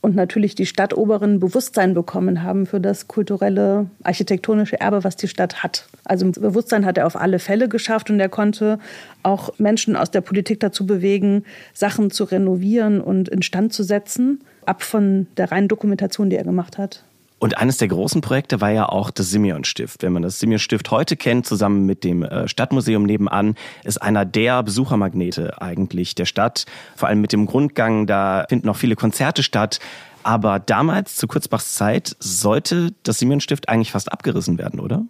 und 0.04 0.14
natürlich 0.14 0.54
die 0.54 0.66
Stadtoberen 0.66 1.40
Bewusstsein 1.40 1.94
bekommen 1.94 2.42
haben 2.42 2.66
für 2.66 2.78
das 2.78 3.08
kulturelle, 3.08 3.86
architektonische 4.02 4.78
Erbe, 4.78 5.02
was 5.02 5.16
die 5.16 5.28
Stadt 5.28 5.62
hat. 5.62 5.88
Also 6.04 6.30
Bewusstsein 6.30 6.84
hat 6.84 6.98
er 6.98 7.06
auf 7.06 7.16
alle 7.16 7.38
Fälle 7.38 7.70
geschafft 7.70 8.10
und 8.10 8.20
er 8.20 8.28
konnte 8.28 8.78
auch 9.22 9.58
Menschen 9.58 9.96
aus 9.96 10.10
der 10.10 10.20
Politik 10.20 10.60
dazu 10.60 10.86
bewegen, 10.86 11.44
Sachen 11.72 12.10
zu 12.10 12.24
renovieren 12.24 13.00
und 13.00 13.30
instand 13.30 13.72
zu 13.72 13.82
setzen, 13.82 14.42
ab 14.66 14.82
von 14.82 15.26
der 15.38 15.50
reinen 15.50 15.68
Dokumentation, 15.68 16.28
die 16.28 16.36
er 16.36 16.44
gemacht 16.44 16.76
hat. 16.76 17.02
Und 17.44 17.58
eines 17.58 17.76
der 17.76 17.88
großen 17.88 18.22
Projekte 18.22 18.62
war 18.62 18.70
ja 18.70 18.88
auch 18.88 19.10
das 19.10 19.28
Simeon-Stift. 19.28 20.02
Wenn 20.02 20.14
man 20.14 20.22
das 20.22 20.40
Simeon-Stift 20.40 20.90
heute 20.90 21.14
kennt, 21.14 21.44
zusammen 21.44 21.84
mit 21.84 22.02
dem 22.02 22.22
äh, 22.22 22.48
Stadtmuseum 22.48 23.02
nebenan, 23.02 23.54
ist 23.82 24.00
einer 24.00 24.24
der 24.24 24.62
Besuchermagnete 24.62 25.60
eigentlich 25.60 26.14
der 26.14 26.24
Stadt. 26.24 26.64
Vor 26.96 27.10
allem 27.10 27.20
mit 27.20 27.34
dem 27.34 27.44
Grundgang, 27.44 28.06
da 28.06 28.46
finden 28.48 28.70
auch 28.70 28.76
viele 28.76 28.96
Konzerte 28.96 29.42
statt. 29.42 29.78
Aber 30.22 30.58
damals, 30.58 31.16
zu 31.16 31.26
Kurzbachs 31.26 31.74
Zeit, 31.74 32.16
sollte 32.18 32.94
das 33.02 33.18
Simeon-Stift 33.18 33.68
eigentlich 33.68 33.92
fast 33.92 34.10
abgerissen 34.10 34.56
werden, 34.56 34.80
oder? 34.80 35.02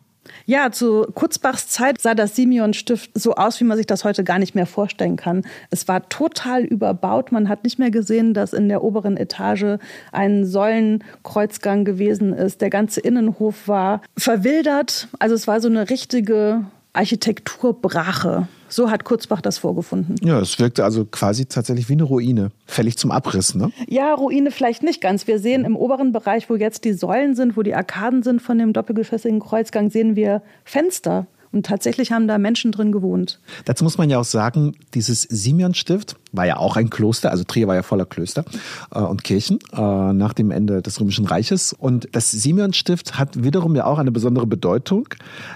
Ja, 0.46 0.70
zu 0.70 1.06
Kurzbachs 1.14 1.68
Zeit 1.68 2.00
sah 2.00 2.14
das 2.14 2.36
Simeon-Stift 2.36 3.10
so 3.14 3.34
aus, 3.34 3.60
wie 3.60 3.64
man 3.64 3.76
sich 3.76 3.86
das 3.86 4.04
heute 4.04 4.24
gar 4.24 4.38
nicht 4.38 4.54
mehr 4.54 4.66
vorstellen 4.66 5.16
kann. 5.16 5.42
Es 5.70 5.88
war 5.88 6.08
total 6.08 6.64
überbaut. 6.64 7.32
Man 7.32 7.48
hat 7.48 7.64
nicht 7.64 7.78
mehr 7.78 7.90
gesehen, 7.90 8.34
dass 8.34 8.52
in 8.52 8.68
der 8.68 8.82
oberen 8.82 9.16
Etage 9.16 9.78
ein 10.12 10.44
Säulenkreuzgang 10.44 11.84
gewesen 11.84 12.32
ist. 12.32 12.60
Der 12.60 12.70
ganze 12.70 13.00
Innenhof 13.00 13.68
war 13.68 14.02
verwildert. 14.16 15.08
Also 15.18 15.34
es 15.34 15.46
war 15.46 15.60
so 15.60 15.68
eine 15.68 15.90
richtige 15.90 16.64
Architekturbrache. 16.94 18.48
So 18.68 18.90
hat 18.90 19.04
Kurzbach 19.04 19.40
das 19.40 19.58
vorgefunden. 19.58 20.16
Ja, 20.22 20.40
es 20.40 20.58
wirkte 20.58 20.84
also 20.84 21.04
quasi 21.04 21.46
tatsächlich 21.46 21.88
wie 21.88 21.94
eine 21.94 22.04
Ruine. 22.04 22.50
Fällig 22.66 22.96
zum 22.96 23.10
Abriss, 23.10 23.54
ne? 23.54 23.70
Ja, 23.88 24.14
Ruine 24.14 24.50
vielleicht 24.50 24.82
nicht 24.82 25.00
ganz. 25.00 25.26
Wir 25.26 25.38
sehen 25.38 25.64
im 25.64 25.76
oberen 25.76 26.12
Bereich, 26.12 26.48
wo 26.48 26.56
jetzt 26.56 26.84
die 26.84 26.92
Säulen 26.92 27.34
sind, 27.34 27.56
wo 27.56 27.62
die 27.62 27.74
Arkaden 27.74 28.22
sind 28.22 28.40
von 28.40 28.58
dem 28.58 28.72
doppelgeschossigen 28.72 29.40
Kreuzgang, 29.40 29.90
sehen 29.90 30.16
wir 30.16 30.42
Fenster. 30.64 31.26
Und 31.54 31.66
tatsächlich 31.66 32.10
haben 32.10 32.26
da 32.26 32.36
Menschen 32.36 32.72
drin 32.72 32.90
gewohnt. 32.90 33.38
Dazu 33.64 33.84
muss 33.84 33.96
man 33.96 34.10
ja 34.10 34.18
auch 34.18 34.24
sagen, 34.24 34.74
dieses 34.92 35.22
Simeonstift 35.22 36.16
war 36.32 36.46
ja 36.46 36.56
auch 36.56 36.76
ein 36.76 36.90
Kloster, 36.90 37.30
also 37.30 37.44
Trier 37.44 37.68
war 37.68 37.76
ja 37.76 37.84
voller 37.84 38.06
Klöster 38.06 38.44
äh, 38.92 38.98
und 38.98 39.22
Kirchen 39.22 39.60
äh, 39.72 40.12
nach 40.12 40.32
dem 40.32 40.50
Ende 40.50 40.82
des 40.82 41.00
Römischen 41.00 41.26
Reiches. 41.26 41.72
Und 41.72 42.08
das 42.10 42.32
Simeonstift 42.32 43.20
hat 43.20 43.44
wiederum 43.44 43.76
ja 43.76 43.84
auch 43.84 43.98
eine 43.98 44.10
besondere 44.10 44.48
Bedeutung, 44.48 45.08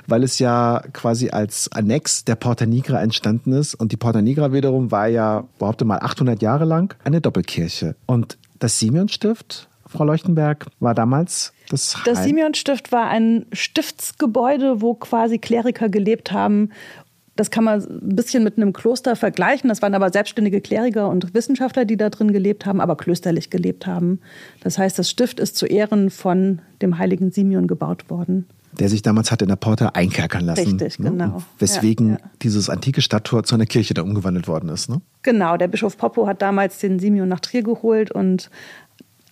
weil 0.07 0.23
es 0.23 0.39
ja 0.39 0.85
quasi 0.93 1.31
als 1.31 1.69
Annex 1.73 2.25
der 2.25 2.37
Porta 2.37 2.65
Nigra 2.65 3.03
entstanden 3.03 3.53
ist. 3.53 3.75
Und 3.75 3.91
die 3.91 3.97
Porta 3.97 4.23
Nigra 4.23 4.53
wiederum 4.53 4.93
war 4.93 5.09
ja, 5.09 5.49
behaupte 5.59 5.85
mal, 5.85 5.99
800 5.99 6.41
Jahre 6.41 6.65
lang 6.65 6.95
eine 7.03 7.21
Doppelkirche. 7.21 7.97
Und 8.07 8.39
das 8.61 8.79
Simeonstift 8.79 9.69
Frau 9.89 10.05
Leuchtenberg, 10.05 10.67
war 10.81 10.95
damals 10.95 11.53
das 11.69 11.97
Das 12.05 12.25
Simeon-Stift 12.25 12.93
war 12.93 13.09
ein 13.09 13.47
Stiftsgebäude, 13.53 14.81
wo 14.81 14.95
quasi 14.95 15.39
Kleriker 15.39 15.89
gelebt 15.89 16.33
haben. 16.33 16.71
Das 17.37 17.51
kann 17.51 17.63
man 17.63 17.81
ein 17.81 18.17
bisschen 18.17 18.43
mit 18.43 18.57
einem 18.57 18.73
Kloster 18.73 19.15
vergleichen. 19.15 19.69
Das 19.69 19.81
waren 19.81 19.95
aber 19.95 20.11
selbstständige 20.11 20.61
Kleriker 20.61 21.09
und 21.09 21.35
Wissenschaftler, 21.35 21.85
die 21.85 21.97
da 21.97 22.11
drin 22.11 22.33
gelebt 22.33 22.67
haben, 22.67 22.81
aber 22.81 22.97
klösterlich 22.97 23.49
gelebt 23.51 23.87
haben. 23.87 24.21
Das 24.61 24.77
heißt, 24.77 24.99
das 24.99 25.09
Stift 25.09 25.39
ist 25.39 25.57
zu 25.57 25.67
Ehren 25.67 26.11
von 26.11 26.61
dem 26.83 26.99
heiligen 26.99 27.31
Simeon 27.31 27.69
gebaut 27.69 28.11
worden 28.11 28.47
der 28.73 28.89
sich 28.89 29.03
damals 29.03 29.31
hat 29.31 29.43
in 29.43 29.49
der 29.49 29.57
Porta 29.57 29.89
einkerkern 29.95 30.45
lassen. 30.45 30.79
Richtig, 30.79 30.99
ne? 30.99 31.11
genau. 31.11 31.43
Weswegen 31.59 32.11
ja, 32.11 32.15
ja. 32.15 32.31
dieses 32.43 32.71
antike 32.71 33.01
Stadttor 33.01 33.45
zu 33.45 33.55
einer 33.55 33.67
Kirche 33.67 33.95
da 33.95 34.03
umgewandelt 34.03 34.49
worden 34.49 34.69
ist. 34.69 34.89
Ne? 34.89 35.01
Genau, 35.23 35.57
der 35.57 35.69
Bischof 35.69 35.97
Poppo 35.97 36.27
hat 36.27 36.43
damals 36.43 36.79
den 36.79 36.99
Simeon 36.99 37.29
nach 37.29 37.41
Trier 37.41 37.63
geholt 37.63 38.11
und 38.11 38.51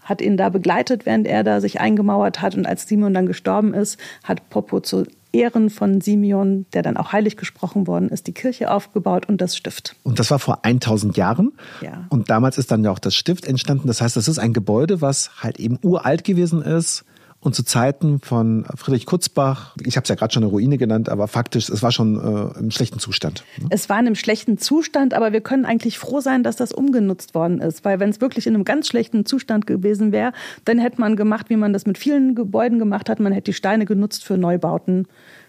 hat 0.07 0.23
ihn 0.23 0.37
da 0.37 0.49
begleitet, 0.49 1.05
während 1.05 1.27
er 1.27 1.45
da 1.45 1.61
sich 1.61 1.81
eingemauert 1.81 2.41
hat. 2.41 2.55
Und 2.55 2.67
als 2.67 2.89
Simeon 2.89 3.13
dann 3.13 3.27
gestorben 3.27 3.75
ist, 3.75 3.99
hat 4.25 4.49
Popo 4.49 4.81
zu 4.81 5.05
Ehren 5.33 5.69
von 5.69 6.01
Simeon, 6.01 6.65
der 6.73 6.83
dann 6.83 6.97
auch 6.97 7.13
heilig 7.13 7.37
gesprochen 7.37 7.87
worden 7.87 8.09
ist, 8.09 8.27
die 8.27 8.33
Kirche 8.33 8.71
aufgebaut 8.71 9.29
und 9.29 9.41
das 9.41 9.57
Stift. 9.57 9.95
Und 10.03 10.19
das 10.19 10.31
war 10.31 10.39
vor 10.39 10.65
1000 10.65 11.17
Jahren. 11.17 11.53
Ja. 11.83 12.07
Und 12.09 12.31
damals 12.31 12.57
ist 12.57 12.71
dann 12.71 12.83
ja 12.85 12.91
auch 12.91 12.99
das 12.99 13.15
Stift 13.15 13.45
entstanden. 13.45 13.87
Das 13.89 14.01
heißt, 14.01 14.17
das 14.17 14.29
ist 14.29 14.39
ein 14.39 14.55
Gebäude, 14.55 15.03
was 15.03 15.43
halt 15.43 15.61
eben 15.61 15.79
uralt 15.83 16.25
gewesen 16.25 16.63
ist 16.63 17.05
und 17.47 17.55
zu 17.55 17.65
Zeiten 17.65 18.19
von 18.21 18.67
Friedrich 18.75 19.07
Kutzbach, 19.07 19.77
ich 19.85 19.97
habe 19.97 20.03
es 20.03 20.09
ja 20.09 20.17
gerade 20.17 20.35
schon 20.35 20.43
eine 20.43 20.51
Ruine 20.51 20.79
genannt, 20.79 21.09
aber 21.09 21.29
faktisch, 21.29 21.69
es 21.69 21.81
war 21.81 21.93
schon 21.93 22.17
äh, 22.17 22.59
im 22.59 22.73
schlechten 22.73 22.99
Zustand. 22.99 23.45
Ne? 23.59 23.69
Es 23.71 23.89
war 23.89 24.01
in 24.01 24.07
einem 24.07 24.17
schlechten 24.17 24.59
Zustand, 24.59 25.15
aber 25.15 25.33
wir 25.33 25.41
können 25.41 25.65
eigentlich 25.65 25.97
froh 25.97 26.21
sein, 26.21 26.43
dass 26.43 26.57
das 26.57 26.73
umgenutzt 26.73 27.35
worden 27.35 27.61
ist. 27.61 27.85
Weil 27.85 28.01
wenn 28.01 28.11
es 28.11 28.21
wirklich 28.21 28.49
in 28.49 28.55
einem 28.55 28.65
ganz 28.65 28.89
schlechten 28.89 29.25
Zustand 29.25 29.67
gewesen 29.67 30.11
wäre, 30.11 30.33
dann 30.65 30.79
hätte 30.79 31.01
man 31.01 31.15
gemacht, 31.15 31.49
wie 31.49 31.57
man 31.57 31.73
das 31.73 31.87
mit 31.87 31.99
vielen 31.99 32.35
Gebäuden 32.35 32.81
gemacht 32.81 33.09
hat. 33.09 33.21
Man 33.21 33.33
hätte 33.33 33.53
die 33.53 33.55
Steine 33.55 33.87
genutzt 33.87 34.25
für 34.25 34.37
Neubauten. 34.37 35.07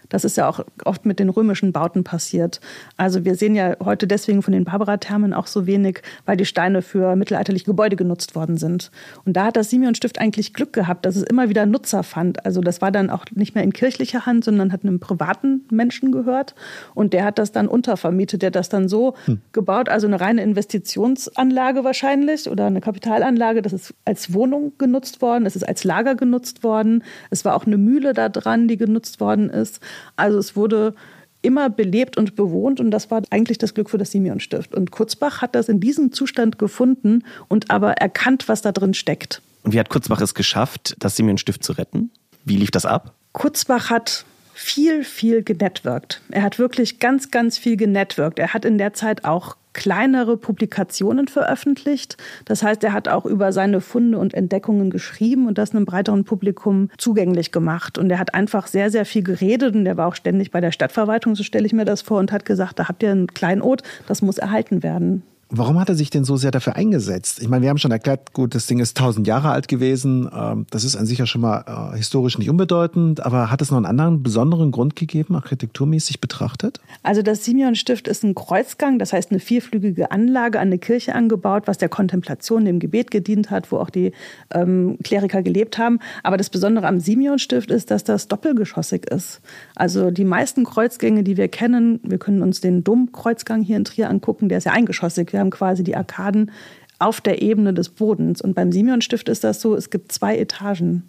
Das 0.10 0.24
ist 0.24 0.38
ja 0.38 0.48
auch 0.48 0.62
oft 0.86 1.06
mit 1.06 1.20
den 1.20 1.30
römischen 1.30 1.72
Bauten 1.72 2.04
passiert. 2.04 2.62
Also 2.96 3.26
wir 3.26 3.36
sehen 3.36 3.56
ja 3.56 3.76
heute 3.84 4.08
deswegen 4.08 4.42
von 4.42 4.54
den 4.54 4.66
Barbara-Thermen 4.66 5.34
auch 5.34 5.48
so 5.48 5.66
wenig, 5.66 6.02
weil 6.26 6.38
die 6.38 6.46
Steine 6.46 6.82
für 6.82 7.16
mittelalterliche 7.16 7.66
Gebäude 7.66 7.96
genutzt 7.96 8.36
worden 8.36 8.58
sind. 8.58 8.92
Und 9.26 9.34
da 9.38 9.46
hat 9.46 9.58
das 9.58 9.70
Simeon-Stift 9.70 10.20
eigentlich 10.20 10.54
Glück 10.54 10.74
gehabt, 10.74 11.06
dass 11.06 11.16
es 11.16 11.24
immer 11.24 11.50
wieder 11.50 11.66
Nutzer 11.66 12.04
fand. 12.04 12.46
Also 12.46 12.62
das 12.62 12.82
war 12.82 12.92
dann 12.92 13.10
auch 13.10 13.26
nicht 13.34 13.56
mehr 13.56 13.64
in 13.64 13.74
kirchlicher 13.74 14.26
Hand, 14.26 14.44
sondern 14.44 14.72
hat 14.72 14.84
einem 14.84 15.00
privaten 15.00 15.66
Menschen 15.72 16.12
gehört. 16.12 16.56
Und 16.94 17.14
der 17.14 17.26
hat 17.26 17.38
das 17.40 17.52
dann 17.52 17.68
untervermietet. 17.68 18.42
Der 18.42 18.48
hat 18.48 18.56
das 18.56 18.70
dann 18.70 18.88
so 18.88 19.16
hm. 19.26 19.42
gebaut, 19.52 19.90
also 19.90 20.08
eine 20.08 20.20
reine 20.20 20.42
Investitionsanlage 20.44 21.84
wahrscheinlich 21.84 22.50
oder 22.50 22.66
eine 22.66 22.82
Kapitalanlage. 22.82 23.62
Das 23.62 23.74
ist 23.74 23.94
als 24.06 24.34
Wohnung 24.34 24.74
genutzt 24.78 25.22
worden, 25.22 25.46
es 25.46 25.56
ist 25.56 25.68
als 25.68 25.84
Lager 25.84 26.16
genutzt 26.16 26.64
worden. 26.64 27.04
Es 27.30 27.46
war 27.46 27.56
auch 27.56 27.66
eine 27.66 27.78
Mühle 27.78 28.14
da 28.14 28.30
dran, 28.30 28.68
die 28.68 28.78
genutzt 28.78 29.20
worden 29.20 29.50
ist. 29.50 29.80
Also 30.16 30.38
es 30.40 30.56
wurde 30.56 30.94
immer 31.42 31.70
belebt 31.70 32.18
und 32.18 32.36
bewohnt 32.36 32.80
und 32.80 32.92
das 32.92 33.10
war 33.12 33.22
eigentlich 33.30 33.58
das 33.58 33.74
Glück 33.74 33.90
für 33.90 33.98
das 33.98 34.12
Simeon-Stift. 34.12 34.74
Und 34.74 34.92
Kurzbach 34.92 35.42
hat 35.42 35.56
das 35.56 35.70
in 35.70 35.80
diesem 35.80 36.12
Zustand 36.12 36.58
gefunden 36.58 37.24
und 37.48 37.70
aber 37.72 37.94
erkannt, 37.94 38.50
was 38.50 38.62
da 38.62 38.72
drin 38.72 38.94
steckt. 38.94 39.42
Und 39.64 39.74
wie 39.74 39.80
hat 39.80 39.90
Kurzbach 39.90 40.22
es 40.22 40.34
geschafft, 40.34 40.96
das 41.00 41.16
Simeon-Stift 41.16 41.64
zu 41.64 41.74
retten? 41.74 42.12
Wie 42.44 42.58
lief 42.58 42.72
das 42.72 42.86
ab? 42.86 43.14
Kurzbach 43.34 43.90
hat 43.90 44.26
viel, 44.54 45.04
viel 45.04 45.44
genetworked. 45.44 46.22
Er 46.32 46.42
hat 46.42 46.58
wirklich 46.58 47.00
ganz, 47.00 47.30
ganz 47.30 47.58
viel 47.58 47.78
genetworked. 47.78 48.40
Er 48.40 48.54
hat 48.54 48.66
in 48.66 48.78
der 48.78 48.94
Zeit 48.94 49.24
auch 49.24 49.56
kleinere 49.78 50.38
Publikationen 50.38 51.28
veröffentlicht. 51.28 52.18
Das 52.46 52.64
heißt, 52.64 52.84
er 52.84 52.94
hat 52.94 53.08
auch 53.08 53.26
über 53.26 53.54
seine 53.54 53.80
Funde 53.80 54.18
und 54.18 54.34
Entdeckungen 54.34 54.90
geschrieben 54.90 55.48
und 55.48 55.60
das 55.60 55.74
einem 55.74 55.86
breiteren 55.86 56.26
Publikum 56.26 56.90
zugänglich 56.98 57.52
gemacht. 57.52 58.00
Und 58.00 58.10
er 58.10 58.18
hat 58.18 58.34
einfach 58.34 58.66
sehr, 58.66 58.90
sehr 58.90 59.06
viel 59.06 59.22
geredet 59.22 59.76
und 59.76 59.86
er 59.86 59.96
war 59.96 60.08
auch 60.08 60.16
ständig 60.16 60.50
bei 60.50 60.62
der 60.62 60.72
Stadtverwaltung, 60.72 61.36
so 61.36 61.44
stelle 61.44 61.68
ich 61.68 61.74
mir 61.74 61.86
das 61.86 62.02
vor, 62.02 62.18
und 62.18 62.32
hat 62.32 62.44
gesagt, 62.44 62.80
da 62.80 62.88
habt 62.88 63.04
ihr 63.04 63.12
ein 63.12 63.28
Kleinod, 63.28 63.84
das 64.08 64.24
muss 64.24 64.40
erhalten 64.40 64.82
werden. 64.82 65.22
Warum 65.50 65.80
hat 65.80 65.88
er 65.88 65.96
sich 65.96 66.10
denn 66.10 66.26
so 66.26 66.36
sehr 66.36 66.52
dafür 66.52 66.76
eingesetzt? 66.76 67.42
Ich 67.42 67.48
meine, 67.48 67.62
wir 67.62 67.70
haben 67.70 67.78
schon 67.78 67.92
erklärt, 67.92 68.34
gut, 68.34 68.54
das 68.54 68.68
Ding 68.68 68.80
ist 68.80 68.98
tausend 68.98 69.28
Jahre 69.28 69.52
alt 69.52 69.70
gewesen. 69.70 70.30
Ähm, 70.34 70.66
das 70.72 70.84
ist 70.84 70.98
an 70.98 71.06
sich 71.06 71.20
ja 71.20 71.26
schon 71.26 71.40
mal 71.40 71.94
äh, 71.94 71.96
historisch 71.96 72.38
nicht 72.38 72.50
unbedeutend. 72.50 73.26
Aber 73.26 73.50
hat 73.50 73.62
es 73.62 73.72
noch 73.72 73.78
einen 73.78 73.86
anderen 73.86 74.24
besonderen 74.24 74.72
Grund 74.72 74.98
gegeben, 74.98 75.36
architekturmäßig 75.36 76.20
betrachtet? 76.20 76.82
Also 77.02 77.22
das 77.22 77.46
Simeon-Stift 77.46 78.10
ist 78.10 78.24
ein 78.24 78.36
Kreuzgang, 78.36 79.00
das 79.00 79.14
heißt 79.14 79.32
eine 79.32 79.40
vierflügige 79.40 80.12
Anlage 80.12 80.60
an 80.60 80.68
eine 80.68 80.80
Kirche 80.80 81.16
angebaut, 81.16 81.64
was 81.66 81.78
der 81.78 81.88
Kontemplation, 81.88 82.66
dem 82.66 82.80
Gebet 82.80 83.10
gedient 83.10 83.50
hat, 83.50 83.72
wo 83.72 83.78
auch 83.78 83.90
die 83.90 84.12
ähm, 84.54 84.98
Kleriker 85.02 85.44
gelebt 85.44 85.78
haben. 85.78 86.00
Aber 86.24 86.36
das 86.36 86.50
Besondere 86.50 86.88
am 86.88 87.00
Simeon-Stift 87.00 87.72
ist, 87.72 87.90
dass 87.90 88.04
das 88.04 88.28
doppelgeschossig 88.28 89.06
ist. 89.10 89.40
Also 89.76 90.12
die 90.12 90.26
meisten 90.26 90.66
Kreuzgänge, 90.66 91.24
die 91.24 91.38
wir 91.38 91.48
kennen, 91.48 92.02
wir 92.04 92.18
können 92.18 92.42
uns 92.42 92.60
den 92.60 92.84
Domkreuzgang 92.84 93.62
hier 93.62 93.78
in 93.78 93.86
Trier 93.86 94.10
angucken, 94.10 94.50
der 94.50 94.58
ist 94.58 94.66
ja 94.66 94.74
eingeschossig 94.74 95.37
wir 95.38 95.42
haben 95.42 95.52
quasi 95.52 95.84
die 95.84 95.96
Arkaden 95.96 96.52
auf 97.00 97.22
der 97.22 97.44
Ebene 97.44 97.74
des 97.74 97.90
Bodens. 97.90 98.42
Und 98.42 98.56
beim 98.56 98.72
Simeon-Stift 98.72 99.30
ist 99.30 99.44
das 99.44 99.62
so, 99.62 99.76
es 99.76 99.92
gibt 99.92 100.12
zwei 100.12 100.36
Etagen. 100.36 101.04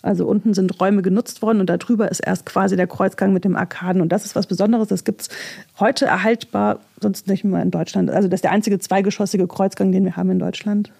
Also 0.00 0.26
unten 0.26 0.54
sind 0.54 0.80
Räume 0.80 1.02
genutzt 1.02 1.42
worden 1.42 1.58
und 1.58 1.68
darüber 1.68 2.08
ist 2.08 2.20
erst 2.20 2.46
quasi 2.46 2.76
der 2.76 2.86
Kreuzgang 2.86 3.32
mit 3.32 3.44
dem 3.44 3.56
Arkaden. 3.56 4.00
Und 4.00 4.10
das 4.10 4.24
ist 4.24 4.36
was 4.36 4.46
Besonderes. 4.46 4.86
Das 4.86 5.02
gibt 5.02 5.22
es 5.22 5.28
heute 5.80 6.06
erhaltbar, 6.06 6.78
sonst 7.00 7.26
nicht 7.26 7.42
mehr 7.42 7.60
in 7.62 7.72
Deutschland. 7.72 8.10
Also 8.10 8.28
das 8.28 8.38
ist 8.38 8.44
der 8.44 8.52
einzige 8.52 8.78
zweigeschossige 8.78 9.48
Kreuzgang, 9.48 9.90
den 9.90 10.04
wir 10.04 10.14
haben 10.14 10.30
in 10.30 10.38
Deutschland. 10.38 10.92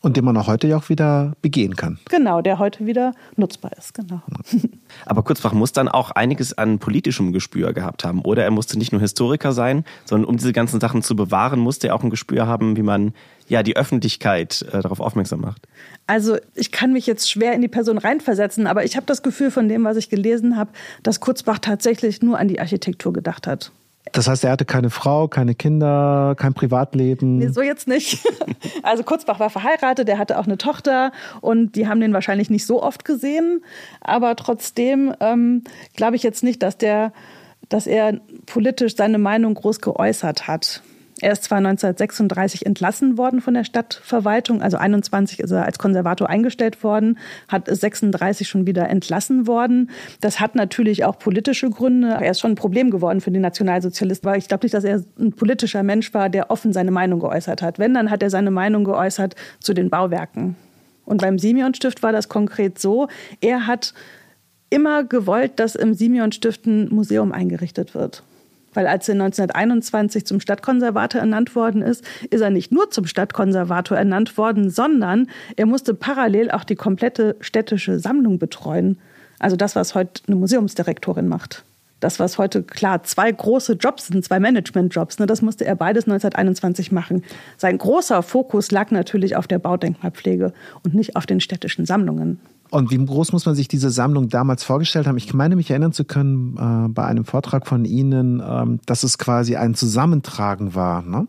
Und 0.00 0.16
den 0.16 0.24
man 0.24 0.36
auch 0.36 0.46
heute 0.46 0.66
ja 0.66 0.76
auch 0.76 0.88
wieder 0.88 1.34
begehen 1.40 1.76
kann. 1.76 1.98
Genau, 2.10 2.42
der 2.42 2.58
heute 2.58 2.86
wieder 2.86 3.14
nutzbar 3.36 3.72
ist, 3.78 3.94
genau. 3.94 4.22
Aber 5.06 5.22
Kurzbach 5.22 5.52
muss 5.52 5.72
dann 5.72 5.88
auch 5.88 6.10
einiges 6.10 6.56
an 6.56 6.78
politischem 6.78 7.32
Gespür 7.32 7.72
gehabt 7.72 8.04
haben. 8.04 8.20
Oder 8.20 8.44
er 8.44 8.50
musste 8.50 8.78
nicht 8.78 8.92
nur 8.92 9.00
Historiker 9.00 9.52
sein, 9.52 9.84
sondern 10.04 10.28
um 10.28 10.36
diese 10.36 10.52
ganzen 10.52 10.80
Sachen 10.80 11.02
zu 11.02 11.16
bewahren, 11.16 11.60
musste 11.60 11.88
er 11.88 11.94
auch 11.94 12.02
ein 12.02 12.10
Gespür 12.10 12.46
haben, 12.46 12.76
wie 12.76 12.82
man 12.82 13.14
ja 13.48 13.62
die 13.62 13.76
Öffentlichkeit 13.76 14.62
äh, 14.72 14.80
darauf 14.80 15.00
aufmerksam 15.00 15.40
macht. 15.40 15.66
Also 16.06 16.36
ich 16.54 16.72
kann 16.72 16.92
mich 16.92 17.06
jetzt 17.06 17.30
schwer 17.30 17.54
in 17.54 17.62
die 17.62 17.68
Person 17.68 17.98
reinversetzen, 17.98 18.66
aber 18.66 18.84
ich 18.84 18.96
habe 18.96 19.06
das 19.06 19.22
Gefühl 19.22 19.50
von 19.50 19.68
dem, 19.68 19.84
was 19.84 19.96
ich 19.96 20.08
gelesen 20.08 20.56
habe, 20.56 20.70
dass 21.02 21.20
Kurzbach 21.20 21.58
tatsächlich 21.58 22.22
nur 22.22 22.38
an 22.38 22.48
die 22.48 22.60
Architektur 22.60 23.12
gedacht 23.12 23.46
hat. 23.46 23.72
Das 24.12 24.28
heißt, 24.28 24.44
er 24.44 24.52
hatte 24.52 24.64
keine 24.64 24.90
Frau, 24.90 25.28
keine 25.28 25.54
Kinder, 25.54 26.34
kein 26.36 26.54
Privatleben. 26.54 27.38
Nee, 27.38 27.48
so 27.48 27.62
jetzt 27.62 27.88
nicht. 27.88 28.24
Also 28.82 29.02
Kurzbach 29.02 29.40
war 29.40 29.50
verheiratet, 29.50 30.08
er 30.08 30.18
hatte 30.18 30.38
auch 30.38 30.44
eine 30.44 30.58
Tochter 30.58 31.12
und 31.40 31.74
die 31.74 31.88
haben 31.88 32.00
den 32.00 32.12
wahrscheinlich 32.12 32.50
nicht 32.50 32.66
so 32.66 32.82
oft 32.82 33.04
gesehen. 33.04 33.62
Aber 34.00 34.36
trotzdem 34.36 35.14
ähm, 35.20 35.64
glaube 35.94 36.16
ich 36.16 36.22
jetzt 36.22 36.42
nicht, 36.42 36.62
dass 36.62 36.76
der, 36.76 37.12
dass 37.68 37.86
er 37.86 38.20
politisch 38.46 38.96
seine 38.96 39.18
Meinung 39.18 39.54
groß 39.54 39.80
geäußert 39.80 40.48
hat. 40.48 40.82
Er 41.20 41.32
ist 41.32 41.44
zwar 41.44 41.58
1936 41.58 42.66
entlassen 42.66 43.16
worden 43.16 43.40
von 43.40 43.54
der 43.54 43.62
Stadtverwaltung, 43.62 44.60
also 44.62 44.76
21 44.76 45.40
ist 45.40 45.52
er 45.52 45.64
als 45.64 45.78
Konservator 45.78 46.28
eingestellt 46.28 46.82
worden, 46.82 47.18
hat 47.46 47.68
36 47.68 48.48
schon 48.48 48.66
wieder 48.66 48.88
entlassen 48.88 49.46
worden. 49.46 49.90
Das 50.20 50.40
hat 50.40 50.56
natürlich 50.56 51.04
auch 51.04 51.18
politische 51.18 51.70
Gründe. 51.70 52.18
Er 52.20 52.30
ist 52.32 52.40
schon 52.40 52.52
ein 52.52 52.56
Problem 52.56 52.90
geworden 52.90 53.20
für 53.20 53.30
die 53.30 53.38
Nationalsozialisten, 53.38 54.28
weil 54.28 54.38
ich 54.38 54.48
glaube 54.48 54.64
nicht, 54.64 54.74
dass 54.74 54.84
er 54.84 55.04
ein 55.18 55.32
politischer 55.32 55.84
Mensch 55.84 56.12
war, 56.14 56.28
der 56.28 56.50
offen 56.50 56.72
seine 56.72 56.90
Meinung 56.90 57.20
geäußert 57.20 57.62
hat. 57.62 57.78
Wenn, 57.78 57.94
dann 57.94 58.10
hat 58.10 58.22
er 58.22 58.30
seine 58.30 58.50
Meinung 58.50 58.84
geäußert 58.84 59.36
zu 59.60 59.72
den 59.72 59.90
Bauwerken. 59.90 60.56
Und 61.04 61.22
beim 61.22 61.38
Simeon-Stift 61.38 62.02
war 62.02 62.12
das 62.12 62.28
konkret 62.28 62.78
so, 62.78 63.08
er 63.40 63.66
hat 63.66 63.94
immer 64.70 65.04
gewollt, 65.04 65.60
dass 65.60 65.76
im 65.76 65.94
Simeon-Stift 65.94 66.66
ein 66.66 66.88
Museum 66.88 67.30
eingerichtet 67.30 67.94
wird. 67.94 68.24
Weil 68.74 68.86
als 68.86 69.08
er 69.08 69.14
1921 69.14 70.26
zum 70.26 70.40
Stadtkonservator 70.40 71.20
ernannt 71.20 71.54
worden 71.56 71.82
ist, 71.82 72.04
ist 72.30 72.40
er 72.40 72.50
nicht 72.50 72.72
nur 72.72 72.90
zum 72.90 73.06
Stadtkonservator 73.06 73.96
ernannt 73.96 74.36
worden, 74.36 74.70
sondern 74.70 75.28
er 75.56 75.66
musste 75.66 75.94
parallel 75.94 76.50
auch 76.50 76.64
die 76.64 76.76
komplette 76.76 77.36
städtische 77.40 77.98
Sammlung 77.98 78.38
betreuen. 78.38 78.98
Also 79.38 79.56
das, 79.56 79.76
was 79.76 79.94
heute 79.94 80.22
eine 80.26 80.36
Museumsdirektorin 80.36 81.28
macht. 81.28 81.64
Das, 82.00 82.20
was 82.20 82.36
heute 82.36 82.62
klar 82.62 83.02
zwei 83.04 83.32
große 83.32 83.74
Jobs 83.74 84.08
sind, 84.08 84.22
zwei 84.24 84.38
Management-Jobs, 84.38 85.18
ne, 85.20 85.26
das 85.26 85.40
musste 85.40 85.64
er 85.64 85.74
beides 85.74 86.04
1921 86.04 86.92
machen. 86.92 87.24
Sein 87.56 87.78
großer 87.78 88.22
Fokus 88.22 88.70
lag 88.70 88.90
natürlich 88.90 89.36
auf 89.36 89.46
der 89.46 89.58
Baudenkmalpflege 89.58 90.52
und 90.82 90.94
nicht 90.94 91.16
auf 91.16 91.24
den 91.24 91.40
städtischen 91.40 91.86
Sammlungen. 91.86 92.40
Und 92.74 92.90
wie 92.90 92.98
groß 92.98 93.30
muss 93.30 93.46
man 93.46 93.54
sich 93.54 93.68
diese 93.68 93.88
Sammlung 93.88 94.30
damals 94.30 94.64
vorgestellt 94.64 95.06
haben? 95.06 95.16
Ich 95.16 95.32
meine 95.32 95.54
mich 95.54 95.70
erinnern 95.70 95.92
zu 95.92 96.04
können 96.04 96.56
äh, 96.56 96.88
bei 96.88 97.04
einem 97.04 97.24
Vortrag 97.24 97.68
von 97.68 97.84
Ihnen, 97.84 98.42
ähm, 98.44 98.80
dass 98.84 99.04
es 99.04 99.16
quasi 99.16 99.54
ein 99.54 99.76
Zusammentragen 99.76 100.74
war 100.74 101.02
ne? 101.02 101.28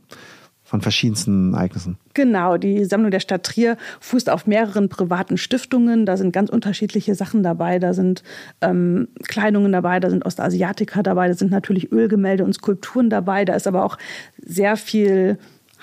von 0.64 0.82
verschiedensten 0.82 1.54
Ereignissen. 1.54 2.00
Genau, 2.16 2.58
die 2.58 2.84
Sammlung 2.86 3.12
der 3.12 3.20
Stadt 3.20 3.44
Trier 3.44 3.78
fußt 4.00 4.32
auf 4.32 4.48
mehreren 4.48 4.90
privaten 4.90 5.38
Stiftungen. 5.38 6.08
Da 6.08 6.18
sind 6.18 6.32
ganz 6.32 6.50
unterschiedliche 6.50 7.14
Sachen 7.14 7.44
dabei. 7.44 7.78
Da 7.78 7.94
sind 7.94 8.24
ähm, 8.62 9.10
Kleidungen 9.28 9.72
dabei, 9.72 10.00
da 10.00 10.10
sind 10.10 10.26
Ostasiatiker 10.26 11.04
dabei, 11.04 11.28
da 11.28 11.36
sind 11.36 11.52
natürlich 11.52 11.92
Ölgemälde 11.92 12.44
und 12.44 12.54
Skulpturen 12.54 13.12
dabei. 13.12 13.46
Da 13.46 13.54
ist 13.54 13.68
aber 13.68 13.86
auch 13.86 14.00
sehr 14.44 14.78
viel 14.78 15.38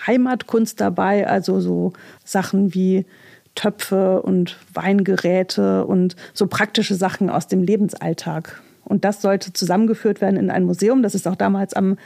Heimatkunst 0.09 0.81
dabei, 0.81 1.29
also 1.29 1.61
so 1.61 1.93
Sachen 2.25 2.75
wie 2.75 3.07
Töpfe 3.55 4.23
und 4.23 4.57
Weingeräte 4.73 5.85
und 5.87 6.17
so 6.33 6.47
praktische 6.47 6.95
Sachen 6.95 7.31
aus 7.31 7.49
dem 7.49 7.63
Lebensalltag. 7.63 8.63
Und 8.85 9.05
das 9.05 9.23
sollte 9.23 9.53
zusammengeführt 9.53 10.21
werden 10.21 10.37
in 10.37 10.51
ein 10.51 10.65
Museum. 10.65 11.03
Das 11.03 11.15
ist 11.15 11.29
auch 11.29 11.37
damals 11.37 11.75
am 11.75 11.97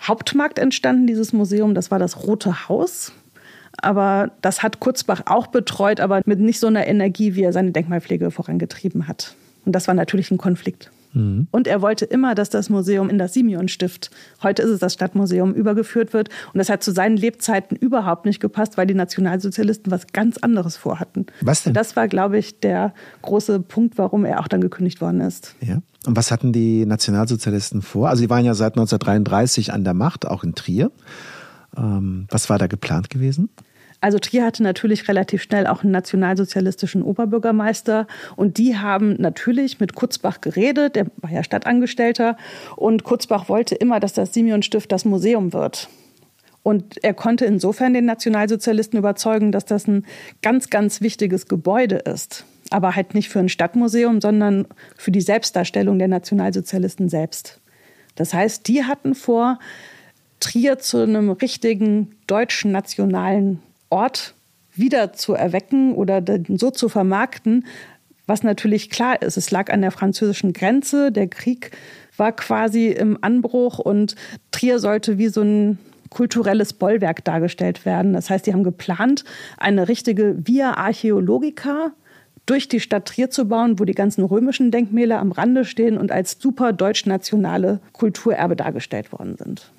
Hauptmarkt 0.00 0.58
entstanden, 0.58 1.06
dieses 1.06 1.32
Museum. 1.32 1.74
Das 1.74 1.90
war 1.90 1.98
das 1.98 2.26
Rote 2.26 2.68
Haus. 2.68 3.12
Aber 3.78 4.30
das 4.40 4.62
hat 4.62 4.80
Kurzbach 4.80 5.22
auch 5.26 5.48
betreut, 5.48 6.00
aber 6.00 6.22
mit 6.24 6.40
nicht 6.40 6.60
so 6.60 6.66
einer 6.66 6.86
Energie, 6.86 7.34
wie 7.34 7.42
er 7.42 7.52
seine 7.52 7.72
Denkmalpflege 7.72 8.30
vorangetrieben 8.30 9.06
hat. 9.06 9.34
Und 9.66 9.72
das 9.72 9.86
war 9.86 9.94
natürlich 9.94 10.30
ein 10.30 10.38
Konflikt. 10.38 10.90
Mhm. 11.12 11.48
Und 11.50 11.66
er 11.66 11.82
wollte 11.82 12.04
immer, 12.04 12.34
dass 12.34 12.50
das 12.50 12.70
Museum 12.70 13.08
in 13.10 13.18
das 13.18 13.34
Simeon-Stift, 13.34 14.10
heute 14.42 14.62
ist 14.62 14.70
es 14.70 14.78
das 14.80 14.94
Stadtmuseum, 14.94 15.54
übergeführt 15.54 16.12
wird. 16.12 16.28
Und 16.52 16.58
das 16.58 16.68
hat 16.68 16.82
zu 16.82 16.92
seinen 16.92 17.16
Lebzeiten 17.16 17.76
überhaupt 17.76 18.26
nicht 18.26 18.40
gepasst, 18.40 18.76
weil 18.76 18.86
die 18.86 18.94
Nationalsozialisten 18.94 19.90
was 19.90 20.08
ganz 20.08 20.38
anderes 20.38 20.76
vorhatten. 20.76 21.26
Was 21.40 21.62
denn? 21.62 21.74
Das 21.74 21.96
war, 21.96 22.08
glaube 22.08 22.38
ich, 22.38 22.60
der 22.60 22.94
große 23.22 23.60
Punkt, 23.60 23.98
warum 23.98 24.24
er 24.24 24.40
auch 24.40 24.48
dann 24.48 24.60
gekündigt 24.60 25.00
worden 25.00 25.20
ist. 25.20 25.54
Ja. 25.60 25.80
Und 26.06 26.16
was 26.16 26.30
hatten 26.30 26.52
die 26.52 26.86
Nationalsozialisten 26.86 27.82
vor? 27.82 28.08
Also 28.08 28.20
sie 28.20 28.30
waren 28.30 28.44
ja 28.44 28.54
seit 28.54 28.74
1933 28.74 29.72
an 29.72 29.82
der 29.82 29.94
Macht, 29.94 30.26
auch 30.26 30.44
in 30.44 30.54
Trier. 30.54 30.92
Ähm, 31.76 32.26
was 32.30 32.48
war 32.48 32.58
da 32.58 32.68
geplant 32.68 33.10
gewesen? 33.10 33.48
Also 34.06 34.20
Trier 34.20 34.44
hatte 34.44 34.62
natürlich 34.62 35.08
relativ 35.08 35.42
schnell 35.42 35.66
auch 35.66 35.82
einen 35.82 35.90
nationalsozialistischen 35.90 37.02
Oberbürgermeister 37.02 38.06
und 38.36 38.56
die 38.56 38.78
haben 38.78 39.16
natürlich 39.18 39.80
mit 39.80 39.96
Kurzbach 39.96 40.40
geredet, 40.40 40.94
der 40.94 41.06
war 41.16 41.32
ja 41.32 41.42
Stadtangestellter 41.42 42.36
und 42.76 43.02
Kurzbach 43.02 43.48
wollte 43.48 43.74
immer, 43.74 43.98
dass 43.98 44.12
das 44.12 44.32
Simeon-Stift 44.32 44.92
das 44.92 45.06
Museum 45.06 45.52
wird. 45.52 45.88
Und 46.62 47.02
er 47.02 47.14
konnte 47.14 47.46
insofern 47.46 47.94
den 47.94 48.04
Nationalsozialisten 48.04 48.96
überzeugen, 48.96 49.50
dass 49.50 49.64
das 49.64 49.88
ein 49.88 50.06
ganz, 50.40 50.70
ganz 50.70 51.00
wichtiges 51.00 51.48
Gebäude 51.48 51.96
ist. 51.96 52.44
aber 52.70 52.94
halt 52.94 53.14
nicht 53.14 53.28
für 53.28 53.40
ein 53.40 53.48
Stadtmuseum, 53.48 54.20
sondern 54.20 54.66
für 54.96 55.10
die 55.10 55.20
Selbstdarstellung 55.20 55.98
der 55.98 56.08
Nationalsozialisten 56.08 57.08
selbst. 57.08 57.60
Das 58.14 58.32
heißt, 58.32 58.68
die 58.68 58.84
hatten 58.84 59.16
vor, 59.16 59.58
Trier 60.38 60.78
zu 60.78 61.02
einem 61.02 61.30
richtigen 61.30 62.14
deutschen 62.26 62.70
nationalen 62.70 63.62
Ort 63.90 64.34
wieder 64.74 65.12
zu 65.12 65.34
erwecken 65.34 65.94
oder 65.94 66.22
so 66.48 66.70
zu 66.70 66.88
vermarkten, 66.88 67.66
was 68.26 68.42
natürlich 68.42 68.90
klar 68.90 69.22
ist. 69.22 69.36
Es 69.36 69.50
lag 69.50 69.72
an 69.72 69.80
der 69.80 69.90
französischen 69.90 70.52
Grenze, 70.52 71.12
der 71.12 71.28
Krieg 71.28 71.70
war 72.16 72.32
quasi 72.32 72.88
im 72.88 73.18
Anbruch 73.20 73.78
und 73.78 74.16
Trier 74.50 74.78
sollte 74.78 75.18
wie 75.18 75.28
so 75.28 75.42
ein 75.42 75.78
kulturelles 76.10 76.72
Bollwerk 76.72 77.24
dargestellt 77.24 77.84
werden. 77.84 78.12
Das 78.12 78.30
heißt, 78.30 78.46
die 78.46 78.52
haben 78.52 78.64
geplant, 78.64 79.24
eine 79.58 79.88
richtige 79.88 80.36
Via 80.46 80.74
Archäologica 80.74 81.92
durch 82.46 82.68
die 82.68 82.80
Stadt 82.80 83.06
Trier 83.06 83.28
zu 83.28 83.46
bauen, 83.46 83.78
wo 83.78 83.84
die 83.84 83.92
ganzen 83.92 84.24
römischen 84.24 84.70
Denkmäler 84.70 85.18
am 85.18 85.32
Rande 85.32 85.64
stehen 85.64 85.98
und 85.98 86.12
als 86.12 86.38
super 86.40 86.72
deutsch-nationale 86.72 87.80
Kulturerbe 87.92 88.56
dargestellt 88.56 89.12
worden 89.12 89.36
sind. 89.36 89.70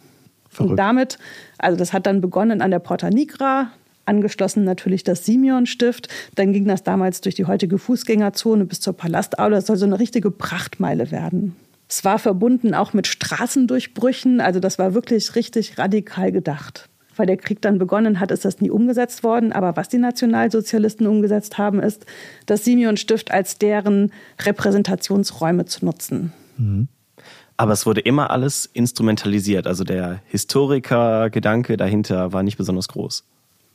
Verrückt. 0.50 0.72
Und 0.72 0.78
damit, 0.78 1.18
also 1.58 1.78
das 1.78 1.94
hat 1.94 2.06
dann 2.06 2.20
begonnen 2.20 2.62
an 2.62 2.72
der 2.72 2.80
Porta 2.80 3.10
Nigra, 3.10 3.72
angeschlossen 4.08 4.64
natürlich 4.64 5.04
das 5.04 5.26
Simeon-Stift. 5.26 6.08
Dann 6.36 6.54
ging 6.54 6.66
das 6.66 6.84
damals 6.84 7.22
durch 7.22 7.36
die 7.36 7.46
heutige 7.46 7.78
Fußgängerzone 7.78 8.66
bis 8.66 8.80
zur 8.80 8.94
Palastaula. 8.94 9.58
Das 9.58 9.68
soll 9.68 9.78
so 9.78 9.86
eine 9.86 10.00
richtige 10.00 10.32
Prachtmeile 10.32 11.12
werden. 11.12 11.56
Es 11.90 12.04
war 12.04 12.20
verbunden 12.20 12.74
auch 12.74 12.94
mit 12.94 13.08
Straßendurchbrüchen. 13.08 14.42
Also 14.42 14.60
das 14.60 14.78
war 14.78 14.94
wirklich 14.94 15.36
richtig 15.36 15.78
radikal 15.78 16.32
gedacht. 16.32 16.90
Weil 17.16 17.26
der 17.26 17.38
Krieg 17.38 17.62
dann 17.62 17.80
begonnen 17.80 18.20
hat, 18.20 18.32
ist 18.32 18.46
das 18.46 18.62
nie 18.62 18.70
umgesetzt 18.70 19.24
worden. 19.24 19.52
Aber 19.52 19.76
was 19.76 19.90
die 19.90 19.98
Nationalsozialisten 19.98 21.08
umgesetzt 21.08 21.58
haben, 21.58 21.80
ist, 21.80 22.06
das 22.46 22.64
Simeon-Stift 22.64 23.32
als 23.32 23.58
deren 23.58 24.12
Repräsentationsräume 24.40 25.66
zu 25.66 25.86
nutzen. 25.86 26.34
Mhm. 26.58 26.88
Aber 27.60 27.74
es 27.74 27.88
wurde 27.88 28.02
immer 28.02 28.30
alles 28.30 28.68
instrumentalisiert. 28.68 29.66
Also 29.66 29.84
der 29.84 30.22
Historiker-Gedanke 30.28 31.76
dahinter 31.76 32.32
war 32.32 32.44
nicht 32.44 32.58
besonders 32.58 32.88
groß. 32.88 33.26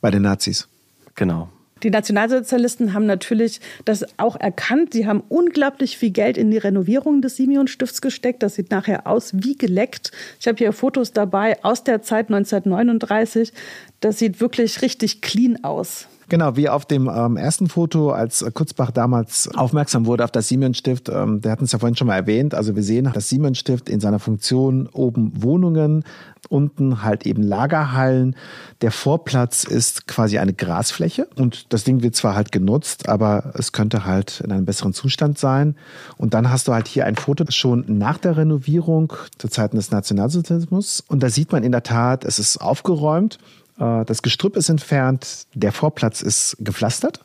Bei 0.03 0.11
den 0.11 0.23
Nazis. 0.23 0.67
Genau. 1.15 1.47
Die 1.81 1.89
Nationalsozialisten 1.89 2.93
haben 2.93 3.05
natürlich 3.05 3.61
das 3.85 4.03
auch 4.17 4.35
erkannt. 4.35 4.91
Sie 4.91 5.07
haben 5.07 5.23
unglaublich 5.29 5.97
viel 5.97 6.09
Geld 6.09 6.37
in 6.37 6.51
die 6.51 6.57
Renovierung 6.57 7.21
des 7.21 7.37
Simeon-Stifts 7.37 8.01
gesteckt. 8.01 8.43
Das 8.43 8.55
sieht 8.55 8.69
nachher 8.69 9.07
aus 9.07 9.31
wie 9.33 9.57
geleckt. 9.57 10.11
Ich 10.41 10.47
habe 10.49 10.57
hier 10.57 10.73
Fotos 10.73 11.13
dabei 11.13 11.63
aus 11.63 11.85
der 11.85 12.01
Zeit 12.01 12.27
1939. 12.27 13.53
Das 14.01 14.19
sieht 14.19 14.41
wirklich 14.41 14.81
richtig 14.81 15.21
clean 15.21 15.63
aus. 15.63 16.07
Genau, 16.29 16.55
wie 16.55 16.69
auf 16.69 16.85
dem 16.85 17.09
ähm, 17.13 17.37
ersten 17.37 17.67
Foto, 17.67 18.11
als 18.11 18.45
Kurzbach 18.53 18.91
damals 18.91 19.49
aufmerksam 19.55 20.05
wurde 20.05 20.23
auf 20.23 20.31
das 20.31 20.47
Siemens-Stift, 20.47 21.09
ähm, 21.09 21.41
der 21.41 21.51
hat 21.51 21.61
uns 21.61 21.71
ja 21.71 21.79
vorhin 21.79 21.95
schon 21.95 22.07
mal 22.07 22.15
erwähnt, 22.15 22.53
also 22.53 22.75
wir 22.75 22.83
sehen 22.83 23.09
das 23.13 23.29
Siemens-Stift 23.29 23.89
in 23.89 23.99
seiner 23.99 24.19
Funktion 24.19 24.87
oben 24.87 25.31
Wohnungen, 25.43 26.03
unten 26.49 27.03
halt 27.03 27.25
eben 27.25 27.41
Lagerhallen. 27.41 28.35
Der 28.81 28.91
Vorplatz 28.91 29.63
ist 29.63 30.07
quasi 30.07 30.37
eine 30.37 30.53
Grasfläche 30.53 31.27
und 31.35 31.71
das 31.73 31.83
Ding 31.83 32.03
wird 32.03 32.15
zwar 32.15 32.35
halt 32.35 32.51
genutzt, 32.51 33.09
aber 33.09 33.53
es 33.55 33.71
könnte 33.71 34.05
halt 34.05 34.41
in 34.41 34.51
einem 34.51 34.65
besseren 34.65 34.93
Zustand 34.93 35.37
sein. 35.37 35.75
Und 36.17 36.33
dann 36.33 36.49
hast 36.49 36.67
du 36.67 36.73
halt 36.73 36.87
hier 36.87 37.05
ein 37.05 37.15
Foto 37.15 37.45
schon 37.49 37.85
nach 37.87 38.17
der 38.17 38.37
Renovierung 38.37 39.13
zu 39.37 39.47
Zeiten 39.47 39.77
des 39.77 39.91
Nationalsozialismus 39.91 41.03
und 41.07 41.23
da 41.23 41.29
sieht 41.29 41.51
man 41.51 41.63
in 41.63 41.71
der 41.71 41.83
Tat, 41.83 42.25
es 42.25 42.39
ist 42.39 42.57
aufgeräumt 42.57 43.39
äh, 43.79 44.05
das 44.05 44.21
Gestrüpp 44.21 44.55
ist 44.55 44.69
entfernt, 44.69 45.47
der 45.53 45.71
Vorplatz 45.71 46.21
ist 46.21 46.57
gepflastert. 46.59 47.19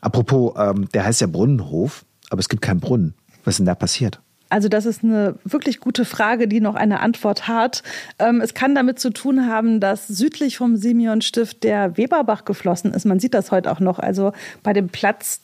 Apropos, 0.00 0.54
ähm, 0.56 0.88
der 0.94 1.04
heißt 1.04 1.20
ja 1.20 1.26
Brunnenhof, 1.26 2.04
aber 2.30 2.40
es 2.40 2.48
gibt 2.48 2.62
keinen 2.62 2.80
Brunnen. 2.80 3.14
Was 3.44 3.54
ist 3.54 3.58
denn 3.58 3.66
da 3.66 3.74
passiert? 3.74 4.20
Also 4.48 4.68
das 4.68 4.86
ist 4.86 5.02
eine 5.02 5.34
wirklich 5.44 5.80
gute 5.80 6.04
Frage, 6.04 6.46
die 6.46 6.60
noch 6.60 6.76
eine 6.76 7.00
Antwort 7.00 7.48
hat. 7.48 7.82
Ähm, 8.18 8.40
es 8.40 8.54
kann 8.54 8.74
damit 8.74 9.00
zu 9.00 9.10
tun 9.10 9.48
haben, 9.48 9.80
dass 9.80 10.06
südlich 10.06 10.56
vom 10.56 10.76
Simeon-Stift 10.76 11.64
der 11.64 11.96
Weberbach 11.96 12.44
geflossen 12.44 12.92
ist. 12.92 13.06
Man 13.06 13.18
sieht 13.18 13.34
das 13.34 13.50
heute 13.50 13.72
auch 13.72 13.80
noch. 13.80 13.98
Also 13.98 14.32
bei 14.62 14.72
dem 14.72 14.88
Platz 14.88 15.40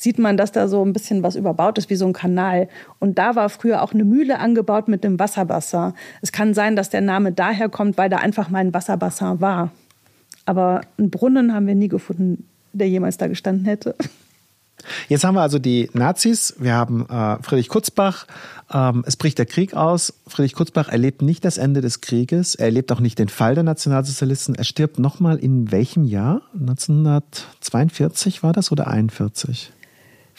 sieht 0.00 0.18
man, 0.18 0.38
dass 0.38 0.50
da 0.50 0.66
so 0.66 0.82
ein 0.82 0.94
bisschen 0.94 1.22
was 1.22 1.36
überbaut 1.36 1.76
ist, 1.76 1.90
wie 1.90 1.96
so 1.96 2.06
ein 2.06 2.14
Kanal. 2.14 2.68
Und 3.00 3.18
da 3.18 3.36
war 3.36 3.50
früher 3.50 3.82
auch 3.82 3.92
eine 3.92 4.04
Mühle 4.04 4.38
angebaut 4.38 4.88
mit 4.88 5.04
dem 5.04 5.18
Wasserbassin. 5.18 5.92
Es 6.22 6.32
kann 6.32 6.54
sein, 6.54 6.74
dass 6.74 6.88
der 6.88 7.02
Name 7.02 7.32
daher 7.32 7.68
kommt, 7.68 7.98
weil 7.98 8.08
da 8.08 8.16
einfach 8.16 8.48
mal 8.48 8.60
ein 8.60 8.72
Wasserbassin 8.72 9.42
war. 9.42 9.70
Aber 10.46 10.80
einen 10.96 11.10
Brunnen 11.10 11.52
haben 11.52 11.66
wir 11.66 11.74
nie 11.74 11.88
gefunden, 11.88 12.48
der 12.72 12.88
jemals 12.88 13.18
da 13.18 13.26
gestanden 13.26 13.66
hätte. 13.66 13.94
Jetzt 15.08 15.24
haben 15.24 15.34
wir 15.34 15.42
also 15.42 15.58
die 15.58 15.90
Nazis, 15.92 16.54
wir 16.58 16.72
haben 16.72 17.06
äh, 17.10 17.36
Friedrich 17.42 17.68
Kutzbach, 17.68 18.26
ähm, 18.72 19.04
es 19.06 19.16
bricht 19.16 19.36
der 19.36 19.44
Krieg 19.44 19.74
aus. 19.74 20.14
Friedrich 20.26 20.54
Kutzbach 20.54 20.88
erlebt 20.88 21.20
nicht 21.20 21.44
das 21.44 21.58
Ende 21.58 21.82
des 21.82 22.00
Krieges, 22.00 22.54
er 22.54 22.66
erlebt 22.66 22.90
auch 22.90 23.00
nicht 23.00 23.18
den 23.18 23.28
Fall 23.28 23.54
der 23.54 23.64
Nationalsozialisten. 23.64 24.54
Er 24.54 24.64
stirbt 24.64 24.98
nochmal 24.98 25.36
in 25.36 25.70
welchem 25.70 26.04
Jahr? 26.04 26.40
1942 26.54 28.42
war 28.42 28.54
das 28.54 28.72
oder 28.72 28.86
41? 28.86 29.72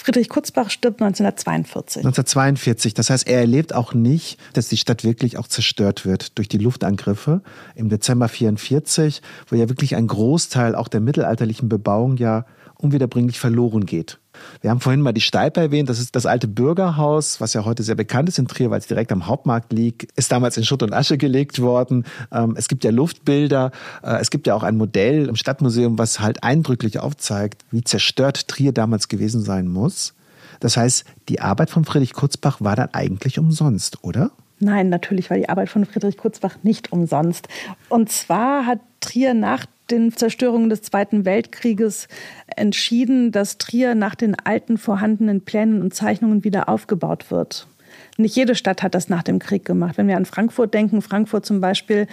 Friedrich 0.03 0.29
Kutzbach 0.29 0.71
stirbt 0.71 0.99
1942. 0.99 1.99
1942. 1.99 2.95
Das 2.95 3.11
heißt, 3.11 3.27
er 3.27 3.39
erlebt 3.39 3.75
auch 3.75 3.93
nicht, 3.93 4.39
dass 4.53 4.67
die 4.67 4.77
Stadt 4.77 5.03
wirklich 5.03 5.37
auch 5.37 5.47
zerstört 5.47 6.07
wird 6.07 6.39
durch 6.39 6.47
die 6.47 6.57
Luftangriffe 6.57 7.41
im 7.75 7.87
Dezember 7.87 8.27
44, 8.27 9.21
wo 9.47 9.55
ja 9.55 9.69
wirklich 9.69 9.95
ein 9.95 10.07
Großteil 10.07 10.73
auch 10.73 10.87
der 10.87 11.01
mittelalterlichen 11.01 11.69
Bebauung 11.69 12.17
ja 12.17 12.47
unwiederbringlich 12.77 13.39
verloren 13.39 13.85
geht. 13.85 14.17
Wir 14.62 14.69
haben 14.69 14.80
vorhin 14.80 15.01
mal 15.01 15.12
die 15.12 15.21
Steipe 15.21 15.60
erwähnt. 15.60 15.89
Das 15.89 15.99
ist 15.99 16.15
das 16.15 16.25
alte 16.25 16.47
Bürgerhaus, 16.47 17.41
was 17.41 17.54
ja 17.54 17.65
heute 17.65 17.84
sehr 17.84 17.95
bekannt 17.95 18.30
ist 18.30 18.39
in 18.39 18.47
Trier, 18.47 18.69
weil 18.69 18.80
es 18.80 18.88
direkt 18.88 19.12
am 19.12 19.27
Hauptmarkt 19.27 19.73
liegt. 19.73 20.12
Ist 20.17 20.32
damals 20.32 20.58
in 20.58 20.63
Schutt 20.63 20.84
und 20.84 20.93
Asche 20.93 21.17
gelegt 21.17 21.62
worden. 21.62 22.06
Ähm, 22.32 22.56
es 22.58 22.67
gibt 22.67 22.84
ja 22.84 22.91
Luftbilder. 22.91 23.71
Äh, 24.04 24.17
es 24.21 24.30
gibt 24.30 24.47
ja 24.47 24.56
auch 24.56 24.63
ein 24.63 24.77
Modell 24.77 25.27
im 25.27 25.36
Stadtmuseum, 25.36 25.97
was 25.97 26.19
halt 26.19 26.43
eindrücklich 26.43 26.99
aufzeigt, 26.99 27.65
wie 27.71 27.84
zerstört 27.84 28.47
Trier 28.47 28.71
damals 28.71 29.08
gewesen 29.08 29.41
sein 29.41 29.67
muss. 29.67 30.13
Das 30.60 30.77
heißt, 30.77 31.06
die 31.27 31.41
Arbeit 31.41 31.69
von 31.69 31.86
Friedrich 31.86 32.13
Kurzbach 32.13 32.62
war 32.62 32.75
dann 32.75 32.89
eigentlich 32.93 33.39
umsonst, 33.39 34.04
oder? 34.04 34.32
Nein, 34.60 34.89
natürlich 34.89 35.30
war 35.32 35.38
die 35.38 35.49
Arbeit 35.49 35.69
von 35.69 35.86
Friedrich 35.86 36.17
Kurzbach 36.17 36.58
nicht 36.62 36.91
umsonst. 36.91 37.47
Und 37.89 38.12
zwar 38.12 38.67
hat 38.67 38.80
Trier 38.99 39.34
nach 39.34 39.65
den 39.91 40.12
Zerstörungen 40.12 40.69
des 40.69 40.82
Zweiten 40.82 41.25
Weltkrieges 41.25 42.08
entschieden, 42.47 43.32
dass 43.32 43.58
Trier 43.58 43.95
nach 43.95 44.15
den 44.15 44.36
alten 44.36 44.77
vorhandenen 44.77 45.41
Plänen 45.41 45.82
und 45.82 45.93
Zeichnungen 45.93 46.43
wieder 46.43 46.69
aufgebaut 46.69 47.32
wird. 47.32 47.67
Nicht 48.17 48.36
jede 48.36 48.56
Stadt 48.56 48.84
hat 48.84 48.95
das 48.95 49.10
nach 49.10 49.23
dem 49.23 49.39
Krieg 49.39 49.65
gemacht. 49.65 49.97
Wenn 49.97 50.08
wir 50.08 50.17
an 50.17 50.25
Frankfurt 50.25 50.73
denken, 50.73 51.01
Frankfurt 51.01 51.45
zum 51.45 51.62
Beispiel 51.62 52.08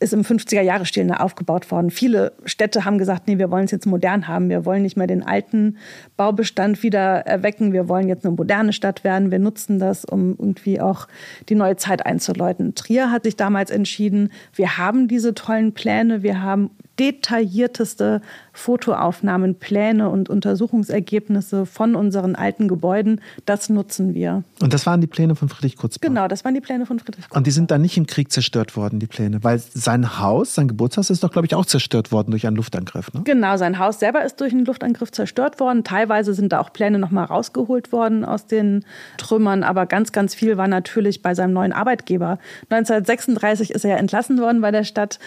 ist 0.00 0.12
im 0.12 0.22
50er-Jahre-Stil 0.22 1.10
aufgebaut 1.12 1.70
worden. 1.70 1.90
Viele 1.90 2.32
Städte 2.44 2.84
haben 2.84 2.98
gesagt, 2.98 3.26
nee, 3.26 3.38
wir 3.38 3.50
wollen 3.50 3.64
es 3.64 3.72
jetzt 3.72 3.86
modern 3.86 4.28
haben. 4.28 4.48
Wir 4.48 4.64
wollen 4.64 4.82
nicht 4.82 4.96
mehr 4.96 5.08
den 5.08 5.24
alten 5.24 5.76
Baubestand 6.16 6.82
wieder 6.82 7.26
erwecken. 7.26 7.72
Wir 7.72 7.88
wollen 7.88 8.08
jetzt 8.08 8.24
eine 8.24 8.36
moderne 8.36 8.72
Stadt 8.72 9.02
werden. 9.02 9.30
Wir 9.30 9.40
nutzen 9.40 9.78
das, 9.78 10.04
um 10.04 10.36
irgendwie 10.38 10.80
auch 10.80 11.08
die 11.48 11.56
neue 11.56 11.76
Zeit 11.76 12.06
einzuläuten. 12.06 12.74
Trier 12.76 13.10
hat 13.10 13.24
sich 13.24 13.34
damals 13.34 13.70
entschieden, 13.70 14.30
wir 14.54 14.78
haben 14.78 15.08
diese 15.08 15.34
tollen 15.34 15.72
Pläne, 15.72 16.22
wir 16.22 16.42
haben 16.42 16.70
detaillierteste 16.98 18.20
Fotoaufnahmen, 18.52 19.54
Pläne 19.54 20.08
und 20.08 20.28
Untersuchungsergebnisse 20.28 21.64
von 21.64 21.94
unseren 21.94 22.34
alten 22.34 22.68
Gebäuden. 22.68 23.20
Das 23.46 23.68
nutzen 23.68 24.14
wir. 24.14 24.42
Und 24.60 24.74
das 24.74 24.84
waren 24.86 25.00
die 25.00 25.06
Pläne 25.06 25.36
von 25.36 25.48
Friedrich 25.48 25.76
Kurzbach? 25.76 26.08
Genau, 26.08 26.26
das 26.28 26.44
waren 26.44 26.54
die 26.54 26.60
Pläne 26.60 26.86
von 26.86 26.98
Friedrich 26.98 27.24
Kurzbach. 27.24 27.36
Und 27.36 27.46
die 27.46 27.52
sind 27.52 27.70
dann 27.70 27.82
nicht 27.82 27.96
im 27.96 28.06
Krieg 28.06 28.32
zerstört 28.32 28.76
worden, 28.76 28.98
die 28.98 29.06
Pläne? 29.06 29.44
Weil 29.44 29.58
sein 29.58 30.18
Haus, 30.18 30.54
sein 30.54 30.68
Geburtshaus 30.68 31.10
ist 31.10 31.22
doch, 31.22 31.30
glaube 31.30 31.46
ich, 31.46 31.54
auch 31.54 31.66
zerstört 31.66 32.10
worden 32.10 32.32
durch 32.32 32.46
einen 32.46 32.56
Luftangriff, 32.56 33.12
ne? 33.12 33.22
Genau, 33.24 33.56
sein 33.56 33.78
Haus 33.78 34.00
selber 34.00 34.24
ist 34.24 34.40
durch 34.40 34.52
einen 34.52 34.64
Luftangriff 34.64 35.12
zerstört 35.12 35.60
worden. 35.60 35.84
Teilweise 35.84 36.34
sind 36.34 36.52
da 36.52 36.60
auch 36.60 36.72
Pläne 36.72 36.98
nochmal 36.98 37.26
rausgeholt 37.26 37.92
worden 37.92 38.24
aus 38.24 38.46
den 38.46 38.84
Trümmern, 39.18 39.62
aber 39.62 39.86
ganz, 39.86 40.12
ganz 40.12 40.34
viel 40.34 40.56
war 40.56 40.68
natürlich 40.68 41.22
bei 41.22 41.34
seinem 41.34 41.52
neuen 41.52 41.72
Arbeitgeber. 41.72 42.38
1936 42.70 43.70
ist 43.70 43.84
er 43.84 43.92
ja 43.92 43.96
entlassen 43.96 44.38
worden 44.40 44.60
bei 44.60 44.72
der 44.72 44.84
Stadt 44.84 45.18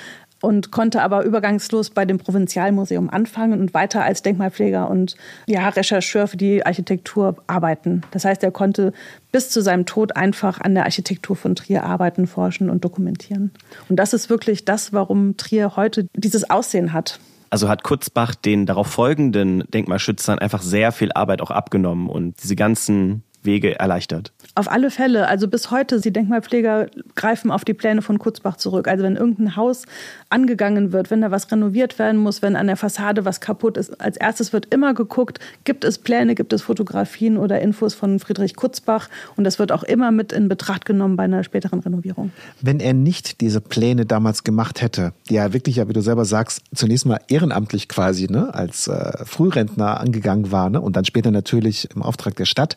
und 0.42 0.72
konnte 0.72 1.02
aber 1.02 1.24
übergangslos 1.24 1.92
bei 1.92 2.06
dem 2.06 2.18
Provinzialmuseum 2.18 3.10
anfangen 3.10 3.60
und 3.60 3.74
weiter 3.74 4.04
als 4.04 4.22
Denkmalpfleger 4.24 4.90
und 4.90 5.16
ja, 5.48 5.70
Rechercheur 5.70 6.28
für 6.28 6.38
die 6.38 6.66
Architektur 6.66 7.38
arbeiten. 7.48 8.02
Das 8.12 8.26
heißt, 8.26 8.44
er 8.44 8.52
konnte 8.52 8.94
bis 9.32 9.50
zu 9.50 9.62
seinem 9.62 9.86
Tod 9.86 10.16
einfach 10.16 10.60
an 10.60 10.74
der 10.74 10.84
Architektur 10.84 11.36
von 11.36 11.56
Trier 11.56 11.84
arbeiten, 11.84 12.28
forschen 12.28 12.70
und 12.70 12.84
dokumentieren. 12.84 13.52
Und 13.88 13.98
das 13.98 14.14
ist 14.14 14.30
wirklich 14.30 14.66
das, 14.66 14.94
warum 14.94 15.38
Trier 15.38 15.76
heute 15.76 16.08
dieses 16.16 16.50
Aussehen 16.50 16.92
hat. 16.92 17.20
Also 17.50 17.68
hat 17.68 17.84
Kurzbach 17.84 18.34
den 18.34 18.66
darauf 18.66 18.88
folgenden 18.88 19.64
Denkmalschützern 19.74 20.40
einfach 20.40 20.62
sehr 20.62 20.92
viel 20.92 21.12
Arbeit 21.12 21.42
auch 21.42 21.52
abgenommen 21.52 22.10
und 22.10 22.42
diese 22.42 22.56
ganzen 22.56 23.24
Wege 23.44 23.78
erleichtert. 23.78 24.32
Auf 24.54 24.70
alle 24.70 24.92
Fälle. 24.92 25.30
Also 25.30 25.48
bis 25.48 25.72
heute, 25.72 26.02
die 26.02 26.12
Denkmalpfleger 26.12 26.88
greifen 27.16 27.52
auf 27.52 27.64
die 27.64 27.74
Pläne 27.74 28.02
von 28.02 28.20
Kurzbach 28.20 28.58
zurück. 28.58 28.90
Also 28.90 29.04
wenn 29.04 29.16
irgendein 29.16 29.56
Haus 29.56 29.86
angegangen 30.30 30.92
wird, 30.92 31.10
wenn 31.10 31.22
da 31.22 31.32
was 31.32 31.50
renoviert 31.50 31.98
werden 32.00 32.20
muss, 32.20 32.42
wenn 32.42 32.58
an 32.58 32.68
der 32.68 32.76
Fassade 32.76 33.24
was 33.24 33.40
kaputt 33.40 33.78
ist, 33.78 34.02
als 34.02 34.18
erstes 34.18 34.52
wird 34.52 34.74
immer 34.74 34.94
geguckt, 34.94 35.40
gibt 35.64 35.86
es 35.86 35.98
Pläne, 35.98 36.36
gibt 36.36 36.52
es 36.52 36.62
Fotografien 36.62 37.38
oder 37.38 37.62
Infos 37.62 37.94
von 37.94 38.20
Friedrich 38.20 38.58
Kurzbach. 38.58 39.10
Und 39.38 39.46
das 39.46 39.58
wird 39.58 39.72
auch 39.72 39.84
immer 39.84 40.12
mit 40.12 40.34
in 40.34 40.50
Betracht 40.50 40.86
genommen 40.86 41.16
bei 41.16 41.24
einer 41.24 41.46
späteren 41.46 41.80
Renovierung. 41.80 42.32
Wenn 42.60 42.82
er 42.82 42.94
nicht 42.94 43.40
diese 43.40 43.62
Pläne 43.62 44.06
damals 44.06 44.44
gemacht 44.44 44.82
hätte, 44.82 45.14
die 45.30 45.38
er 45.38 45.54
wirklich, 45.54 45.78
ja, 45.78 45.88
wie 45.88 45.94
du 45.94 46.02
selber 46.02 46.26
sagst, 46.26 46.62
zunächst 46.76 47.06
mal 47.06 47.22
ehrenamtlich 47.30 47.88
quasi 47.88 48.28
ne, 48.30 48.54
als 48.54 48.90
äh, 48.90 49.26
Frührentner 49.26 50.02
angegangen 50.02 50.52
war 50.52 50.70
ne, 50.70 50.82
und 50.82 50.98
dann 50.98 51.06
später 51.06 51.32
natürlich 51.32 51.88
im 51.96 52.04
Auftrag 52.04 52.36
der 52.36 52.46
Stadt, 52.46 52.76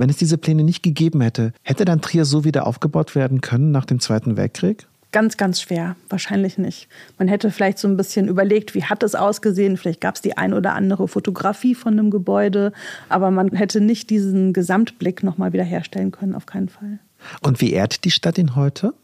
wenn 0.00 0.10
es 0.10 0.16
diese 0.16 0.38
Pläne 0.38 0.64
nicht 0.64 0.82
gegeben 0.82 1.20
hätte, 1.20 1.52
hätte 1.62 1.84
dann 1.84 2.00
Trier 2.00 2.24
so 2.24 2.44
wieder 2.44 2.66
aufgebaut 2.66 3.14
werden 3.14 3.40
können 3.40 3.70
nach 3.70 3.84
dem 3.84 4.00
Zweiten 4.00 4.36
Weltkrieg? 4.36 4.86
Ganz, 5.12 5.36
ganz 5.36 5.60
schwer. 5.60 5.96
Wahrscheinlich 6.08 6.56
nicht. 6.56 6.88
Man 7.18 7.28
hätte 7.28 7.50
vielleicht 7.50 7.78
so 7.78 7.88
ein 7.88 7.96
bisschen 7.96 8.28
überlegt, 8.28 8.74
wie 8.74 8.84
hat 8.84 9.02
es 9.02 9.14
ausgesehen. 9.14 9.76
Vielleicht 9.76 10.00
gab 10.00 10.14
es 10.14 10.22
die 10.22 10.38
ein 10.38 10.54
oder 10.54 10.74
andere 10.74 11.06
Fotografie 11.08 11.74
von 11.74 11.94
einem 11.94 12.10
Gebäude, 12.10 12.72
aber 13.08 13.30
man 13.30 13.48
hätte 13.48 13.80
nicht 13.80 14.08
diesen 14.08 14.52
Gesamtblick 14.52 15.22
nochmal 15.22 15.52
wiederherstellen 15.52 16.12
können, 16.12 16.34
auf 16.34 16.46
keinen 16.46 16.68
Fall. 16.68 17.00
Und 17.42 17.60
wie 17.60 17.72
ehrt 17.72 18.04
die 18.04 18.10
Stadt 18.10 18.38
ihn 18.38 18.56
heute? 18.56 18.94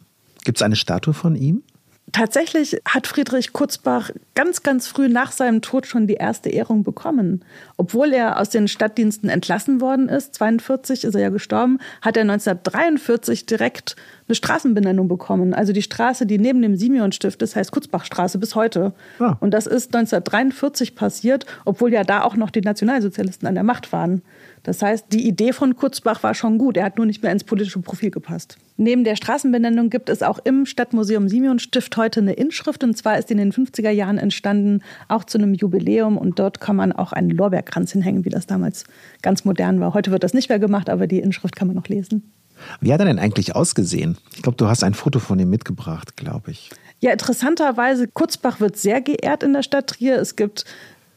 Gibt 0.45 0.59
es 0.59 0.63
eine 0.63 0.77
Statue 0.77 1.13
von 1.13 1.35
ihm? 1.35 1.63
Tatsächlich 2.13 2.81
hat 2.89 3.09
Friedrich 3.09 3.53
Kurzbach 3.53 4.11
ganz, 4.35 4.63
ganz 4.63 4.87
früh 4.87 5.09
nach 5.09 5.33
seinem 5.33 5.61
Tod 5.61 5.87
schon 5.87 6.07
die 6.07 6.15
erste 6.15 6.49
Ehrung 6.49 6.85
bekommen. 6.85 7.45
Obwohl 7.77 8.13
er 8.13 8.41
aus 8.41 8.49
den 8.49 8.69
Stadtdiensten 8.69 9.29
entlassen 9.29 9.81
worden 9.81 10.09
ist, 10.09 10.35
42 10.37 11.05
ist 11.05 11.15
er 11.15 11.21
ja 11.21 11.29
gestorben, 11.31 11.79
hat 12.03 12.17
er 12.17 12.23
1943 12.23 13.47
direkt 13.47 13.97
eine 14.29 14.37
Straßenbenennung 14.37 15.09
bekommen. 15.09 15.53
Also 15.53 15.73
die 15.73 15.83
Straße, 15.83 16.27
die 16.27 16.39
neben 16.39 16.63
dem 16.63 16.77
Simeonstift 16.77 17.43
ist, 17.43 17.57
heißt 17.57 17.73
Kurzbachstraße 17.73 18.39
bis 18.39 18.55
heute. 18.55 18.93
Ah. 19.19 19.37
Und 19.41 19.53
das 19.53 19.67
ist 19.67 19.95
1943 19.95 20.95
passiert, 20.95 21.45
obwohl 21.65 21.93
ja 21.93 22.05
da 22.05 22.23
auch 22.23 22.37
noch 22.37 22.51
die 22.51 22.61
Nationalsozialisten 22.61 23.49
an 23.49 23.55
der 23.55 23.65
Macht 23.65 23.93
waren. 23.93 24.23
Das 24.67 24.83
heißt, 24.83 25.07
die 25.13 25.29
Idee 25.29 25.53
von 25.53 25.77
Kurzbach 25.77 26.25
war 26.25 26.35
schon 26.35 26.59
gut. 26.59 26.77
Er 26.77 26.85
hat 26.85 26.97
nur 26.97 27.07
nicht 27.07 27.23
mehr 27.23 27.31
ins 27.31 27.45
politische 27.45 27.79
Profil 27.79 28.11
gepasst. 28.11 28.59
Neben 28.77 29.05
der 29.05 29.15
Straßenbenennung 29.15 29.91
gibt 29.91 30.09
es 30.09 30.25
auch 30.25 30.41
im 30.43 30.67
Stadtmuseum 30.67 31.29
Simeon 31.29 31.61
Stift 31.61 31.97
heute 31.97 32.19
eine 32.19 32.33
Inschrift. 32.33 32.83
Und 32.83 32.97
zwar 32.97 33.17
ist 33.17 33.29
die 33.29 33.35
in 33.35 33.39
den 33.39 33.53
50er 33.53 33.91
Jahren 33.91 34.19
entstanden, 34.19 34.83
auch 35.07 35.23
zu 35.23 35.39
einem 35.39 35.55
Jubiläum. 35.55 36.19
Und 36.19 36.41
dort 36.41 36.61
kann 36.61 36.75
man 36.75 36.91
auch 36.91 37.13
einen 37.13 37.31
Lorbeerkranz 37.31 37.93
hinhängen, 37.93 38.25
wie 38.25 38.29
das 38.29 38.49
damals 38.49 38.83
ganz 39.23 39.45
modern 39.45 39.79
war. 39.79 39.95
Heute 39.95 40.11
wird 40.11 40.25
das 40.25 40.35
nicht 40.35 40.49
mehr 40.49 40.59
gemacht, 40.59 40.91
aber 40.91 41.07
die 41.07 41.21
Inschrift 41.21 41.55
kann 41.55 41.69
man 41.69 41.77
noch 41.77 41.87
lesen. 41.87 42.33
Wie 42.81 42.93
hat 42.93 42.99
er 42.99 43.07
denn 43.07 43.21
eigentlich 43.21 43.55
ausgesehen? 43.55 44.19
Ich 44.35 44.43
glaube, 44.43 44.57
du 44.57 44.67
hast 44.67 44.83
ein 44.83 44.95
Foto 44.95 45.21
von 45.21 45.39
ihm 45.39 45.49
mitgebracht, 45.49 46.17
glaube 46.17 46.51
ich. 46.51 46.71
Ja, 46.99 47.13
interessanterweise, 47.13 48.09
Kurzbach 48.09 48.59
wird 48.59 48.77
sehr 48.77 49.01
geehrt 49.01 49.45
in 49.45 49.53
der 49.53 49.63
Stadt 49.63 49.87
Trier. 49.87 50.19
Es 50.19 50.35
gibt 50.35 50.65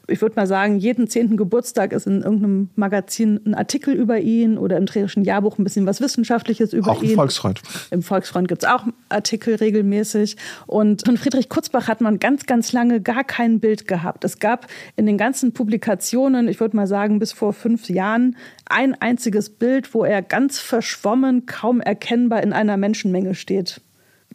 ich 0.10 0.22
würde 0.22 0.36
mal 0.36 0.48
sagen, 0.48 0.78
jeden 0.78 1.08
zehnten 1.08 1.38
Geburtstag 1.38 1.94
ist 1.94 2.08
in 2.08 2.22
irgendeinem 2.22 2.70
Magazin 2.76 3.40
ein 3.46 3.54
Artikel 3.54 3.94
über 3.94 4.20
ihn 4.20 4.58
oder 4.58 4.78
im 4.78 4.86
Trierischen 4.86 5.24
Jahrbuch 5.24 5.58
ein 5.58 5.64
bisschen 5.64 5.86
was 5.86 6.02
Wissenschaftliches 6.02 6.74
über 6.74 6.92
auch 6.92 7.02
ihn. 7.02 7.10
Auch 7.10 7.12
im 7.12 7.16
Volksfreund. 7.16 7.62
Im 7.92 8.02
Volksfreund 8.02 8.48
gibt 8.48 8.64
es 8.64 8.70
auch 8.70 8.86
Artikel 9.10 9.56
regelmäßig. 9.56 10.38
Und 10.68 11.06
von 11.06 11.18
Friedrich 11.18 11.50
Kurzbach 11.50 11.88
hat 11.88 12.02
man 12.02 12.20
ganz, 12.20 12.46
ganz 12.46 12.72
lange 12.72 13.02
gar 13.02 13.24
kein 13.24 13.60
Bild 13.60 13.88
gehabt. 13.88 14.24
Es 14.24 14.40
gab 14.40 14.68
in 14.96 15.06
den 15.06 15.18
ganzen 15.18 15.54
Publikationen, 15.54 16.48
ich 16.48 16.60
würde 16.60 16.76
mal 16.76 16.88
sagen, 16.88 17.20
bis 17.20 17.32
vor 17.32 17.54
fünf 17.54 17.90
Jahren 17.90 18.36
ein 18.66 19.00
einziges 19.00 19.50
Bild, 19.50 19.94
wo 19.94 20.04
er 20.04 20.22
ganz 20.22 20.60
verschwommen, 20.60 21.46
kaum 21.46 21.82
erkennbar 21.82 22.44
in 22.44 22.54
einer 22.54 22.78
Menschenmenge 22.78 23.36
steht. 23.36 23.82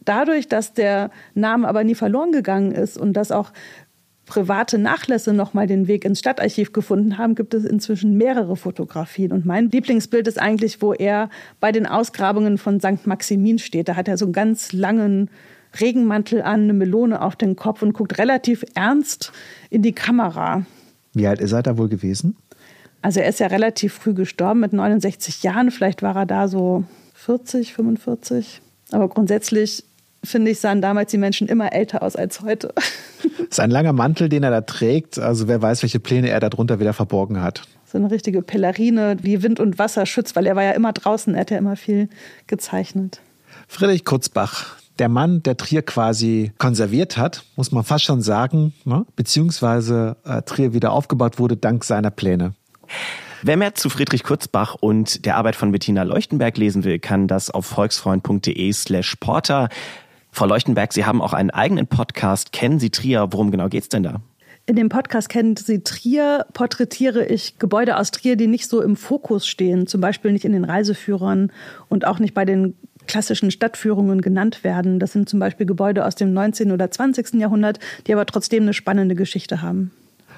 Dadurch, 0.03 0.47
dass 0.47 0.73
der 0.73 1.09
Name 1.33 1.67
aber 1.67 1.83
nie 1.83 1.95
verloren 1.95 2.31
gegangen 2.31 2.71
ist 2.71 2.97
und 2.97 3.13
dass 3.13 3.31
auch 3.31 3.51
private 4.25 4.77
Nachlässe 4.77 5.33
nochmal 5.33 5.67
den 5.67 5.87
Weg 5.87 6.03
ins 6.05 6.19
Stadtarchiv 6.19 6.73
gefunden 6.73 7.17
haben, 7.17 7.35
gibt 7.35 7.53
es 7.53 7.63
inzwischen 7.63 8.17
mehrere 8.17 8.55
Fotografien. 8.55 9.31
Und 9.31 9.45
mein 9.45 9.69
Lieblingsbild 9.69 10.27
ist 10.27 10.41
eigentlich, 10.41 10.81
wo 10.81 10.93
er 10.93 11.29
bei 11.59 11.71
den 11.71 11.85
Ausgrabungen 11.85 12.57
von 12.57 12.79
St. 12.79 13.05
Maximin 13.05 13.59
steht. 13.59 13.87
Da 13.87 13.95
hat 13.95 14.07
er 14.07 14.17
so 14.17 14.25
einen 14.25 14.33
ganz 14.33 14.73
langen 14.73 15.29
Regenmantel 15.79 16.41
an, 16.41 16.63
eine 16.63 16.73
Melone 16.73 17.21
auf 17.21 17.35
den 17.35 17.55
Kopf 17.55 17.81
und 17.81 17.93
guckt 17.93 18.17
relativ 18.17 18.63
ernst 18.73 19.31
in 19.69 19.81
die 19.81 19.93
Kamera. 19.93 20.65
Wie 21.13 21.27
alt 21.27 21.41
ist 21.41 21.51
er 21.51 21.63
da 21.63 21.77
wohl 21.77 21.89
gewesen? 21.89 22.35
Also 23.01 23.19
er 23.19 23.29
ist 23.29 23.39
ja 23.39 23.47
relativ 23.47 23.93
früh 23.93 24.13
gestorben 24.13 24.61
mit 24.61 24.73
69 24.73 25.43
Jahren. 25.43 25.69
Vielleicht 25.69 26.01
war 26.01 26.15
er 26.15 26.25
da 26.25 26.47
so 26.47 26.85
40, 27.13 27.73
45. 27.73 28.61
Aber 28.91 29.07
grundsätzlich 29.09 29.83
finde 30.25 30.51
ich, 30.51 30.59
sahen 30.59 30.81
damals 30.81 31.11
die 31.11 31.17
Menschen 31.17 31.47
immer 31.47 31.73
älter 31.73 32.03
aus 32.03 32.15
als 32.15 32.41
heute. 32.41 32.73
Das 32.75 33.39
ist 33.49 33.59
ein 33.59 33.71
langer 33.71 33.93
Mantel, 33.93 34.29
den 34.29 34.43
er 34.43 34.51
da 34.51 34.61
trägt. 34.61 35.19
Also 35.19 35.47
wer 35.47 35.61
weiß, 35.61 35.83
welche 35.83 35.99
Pläne 35.99 36.29
er 36.29 36.39
darunter 36.39 36.79
wieder 36.79 36.93
verborgen 36.93 37.41
hat. 37.41 37.63
So 37.85 37.97
eine 37.97 38.11
richtige 38.11 38.41
Pellerine, 38.41 39.15
die 39.15 39.41
Wind 39.43 39.59
und 39.59 39.79
Wasser 39.79 40.05
schützt, 40.05 40.35
weil 40.35 40.45
er 40.45 40.55
war 40.55 40.63
ja 40.63 40.71
immer 40.71 40.91
draußen, 40.91 41.33
er 41.35 41.41
hat 41.41 41.51
ja 41.51 41.57
immer 41.57 41.75
viel 41.75 42.09
gezeichnet. 42.47 43.21
Friedrich 43.67 44.05
Kurzbach, 44.05 44.75
der 44.99 45.09
Mann, 45.09 45.43
der 45.43 45.57
Trier 45.57 45.81
quasi 45.81 46.51
konserviert 46.57 47.17
hat, 47.17 47.43
muss 47.55 47.71
man 47.71 47.83
fast 47.83 48.05
schon 48.05 48.21
sagen, 48.21 48.73
ne? 48.85 49.05
beziehungsweise 49.15 50.17
äh, 50.25 50.41
Trier 50.41 50.73
wieder 50.73 50.91
aufgebaut 50.91 51.39
wurde 51.39 51.57
dank 51.57 51.83
seiner 51.83 52.11
Pläne. 52.11 52.53
Wer 53.41 53.57
mehr 53.57 53.75
zu 53.75 53.89
Friedrich 53.89 54.23
Kurzbach 54.23 54.75
und 54.79 55.25
der 55.25 55.35
Arbeit 55.35 55.55
von 55.55 55.71
Bettina 55.71 56.03
Leuchtenberg 56.03 56.57
lesen 56.57 56.83
will, 56.83 56.97
kann 56.99 57.27
das 57.27 57.51
auf 57.51 57.65
volksfreund.de 57.67 58.73
slash 58.73 59.15
porter. 59.17 59.69
Frau 60.35 60.47
Leuchtenberg, 60.47 60.91
Sie 60.91 61.05
haben 61.05 61.21
auch 61.21 61.31
einen 61.31 61.49
eigenen 61.49 61.87
Podcast. 61.87 62.51
Kennen 62.51 62.77
Sie 62.77 62.89
Trier? 62.89 63.29
Worum 63.31 63.51
genau 63.51 63.69
geht's 63.69 63.87
denn 63.87 64.03
da? 64.03 64.19
In 64.65 64.75
dem 64.75 64.89
Podcast 64.89 65.29
Kennen 65.29 65.55
Sie 65.55 65.81
Trier 65.81 66.45
porträtiere 66.51 67.25
ich 67.25 67.57
Gebäude 67.57 67.95
aus 67.95 68.11
Trier, 68.11 68.35
die 68.35 68.47
nicht 68.47 68.67
so 68.67 68.81
im 68.81 68.97
Fokus 68.97 69.47
stehen, 69.47 69.87
zum 69.87 70.01
Beispiel 70.01 70.33
nicht 70.33 70.43
in 70.43 70.51
den 70.51 70.65
Reiseführern 70.65 71.53
und 71.87 72.05
auch 72.05 72.19
nicht 72.19 72.33
bei 72.33 72.43
den 72.43 72.75
klassischen 73.07 73.49
Stadtführungen 73.49 74.19
genannt 74.19 74.65
werden. 74.65 74.99
Das 74.99 75.13
sind 75.13 75.29
zum 75.29 75.39
Beispiel 75.39 75.65
Gebäude 75.65 76.05
aus 76.05 76.15
dem 76.15 76.33
19. 76.33 76.73
oder 76.73 76.91
20. 76.91 77.35
Jahrhundert, 77.35 77.79
die 78.05 78.11
aber 78.11 78.25
trotzdem 78.25 78.63
eine 78.63 78.73
spannende 78.73 79.15
Geschichte 79.15 79.61
haben. 79.61 79.91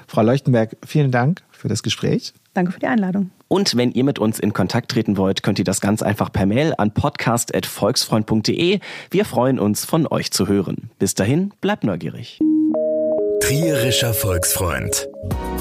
Frau 0.06 0.22
Leuchtenberg, 0.22 0.76
vielen 0.86 1.10
Dank 1.10 1.42
für 1.50 1.66
das 1.66 1.82
Gespräch. 1.82 2.34
Danke 2.58 2.72
für 2.72 2.80
die 2.80 2.88
Einladung. 2.88 3.30
Und 3.46 3.76
wenn 3.76 3.92
ihr 3.92 4.02
mit 4.02 4.18
uns 4.18 4.40
in 4.40 4.52
Kontakt 4.52 4.90
treten 4.90 5.16
wollt, 5.16 5.44
könnt 5.44 5.60
ihr 5.60 5.64
das 5.64 5.80
ganz 5.80 6.02
einfach 6.02 6.32
per 6.32 6.44
Mail 6.44 6.74
an 6.76 6.90
podcast.volksfreund.de. 6.90 8.80
Wir 9.12 9.24
freuen 9.24 9.60
uns, 9.60 9.84
von 9.84 10.08
euch 10.08 10.32
zu 10.32 10.48
hören. 10.48 10.90
Bis 10.98 11.14
dahin, 11.14 11.52
bleibt 11.60 11.84
neugierig. 11.84 12.40
Trierischer 13.40 14.12
Volksfreund. 14.12 15.06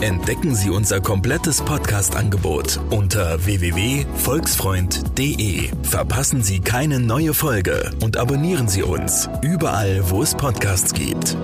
Entdecken 0.02 0.56
Sie 0.56 0.72
unser 0.72 1.00
komplettes 1.00 1.62
Podcast-Angebot 1.62 2.80
unter 2.90 3.46
www.volksfreund.de. 3.46 5.70
Verpassen 5.84 6.42
Sie 6.42 6.62
keine 6.62 7.00
neue 7.00 7.36
Folge 7.36 7.92
und 8.02 8.18
abonnieren 8.18 8.68
Sie 8.68 8.82
uns 8.82 9.30
überall, 9.44 10.02
wo 10.10 10.24
es 10.24 10.34
Podcasts 10.34 10.96
gibt. 10.96 11.38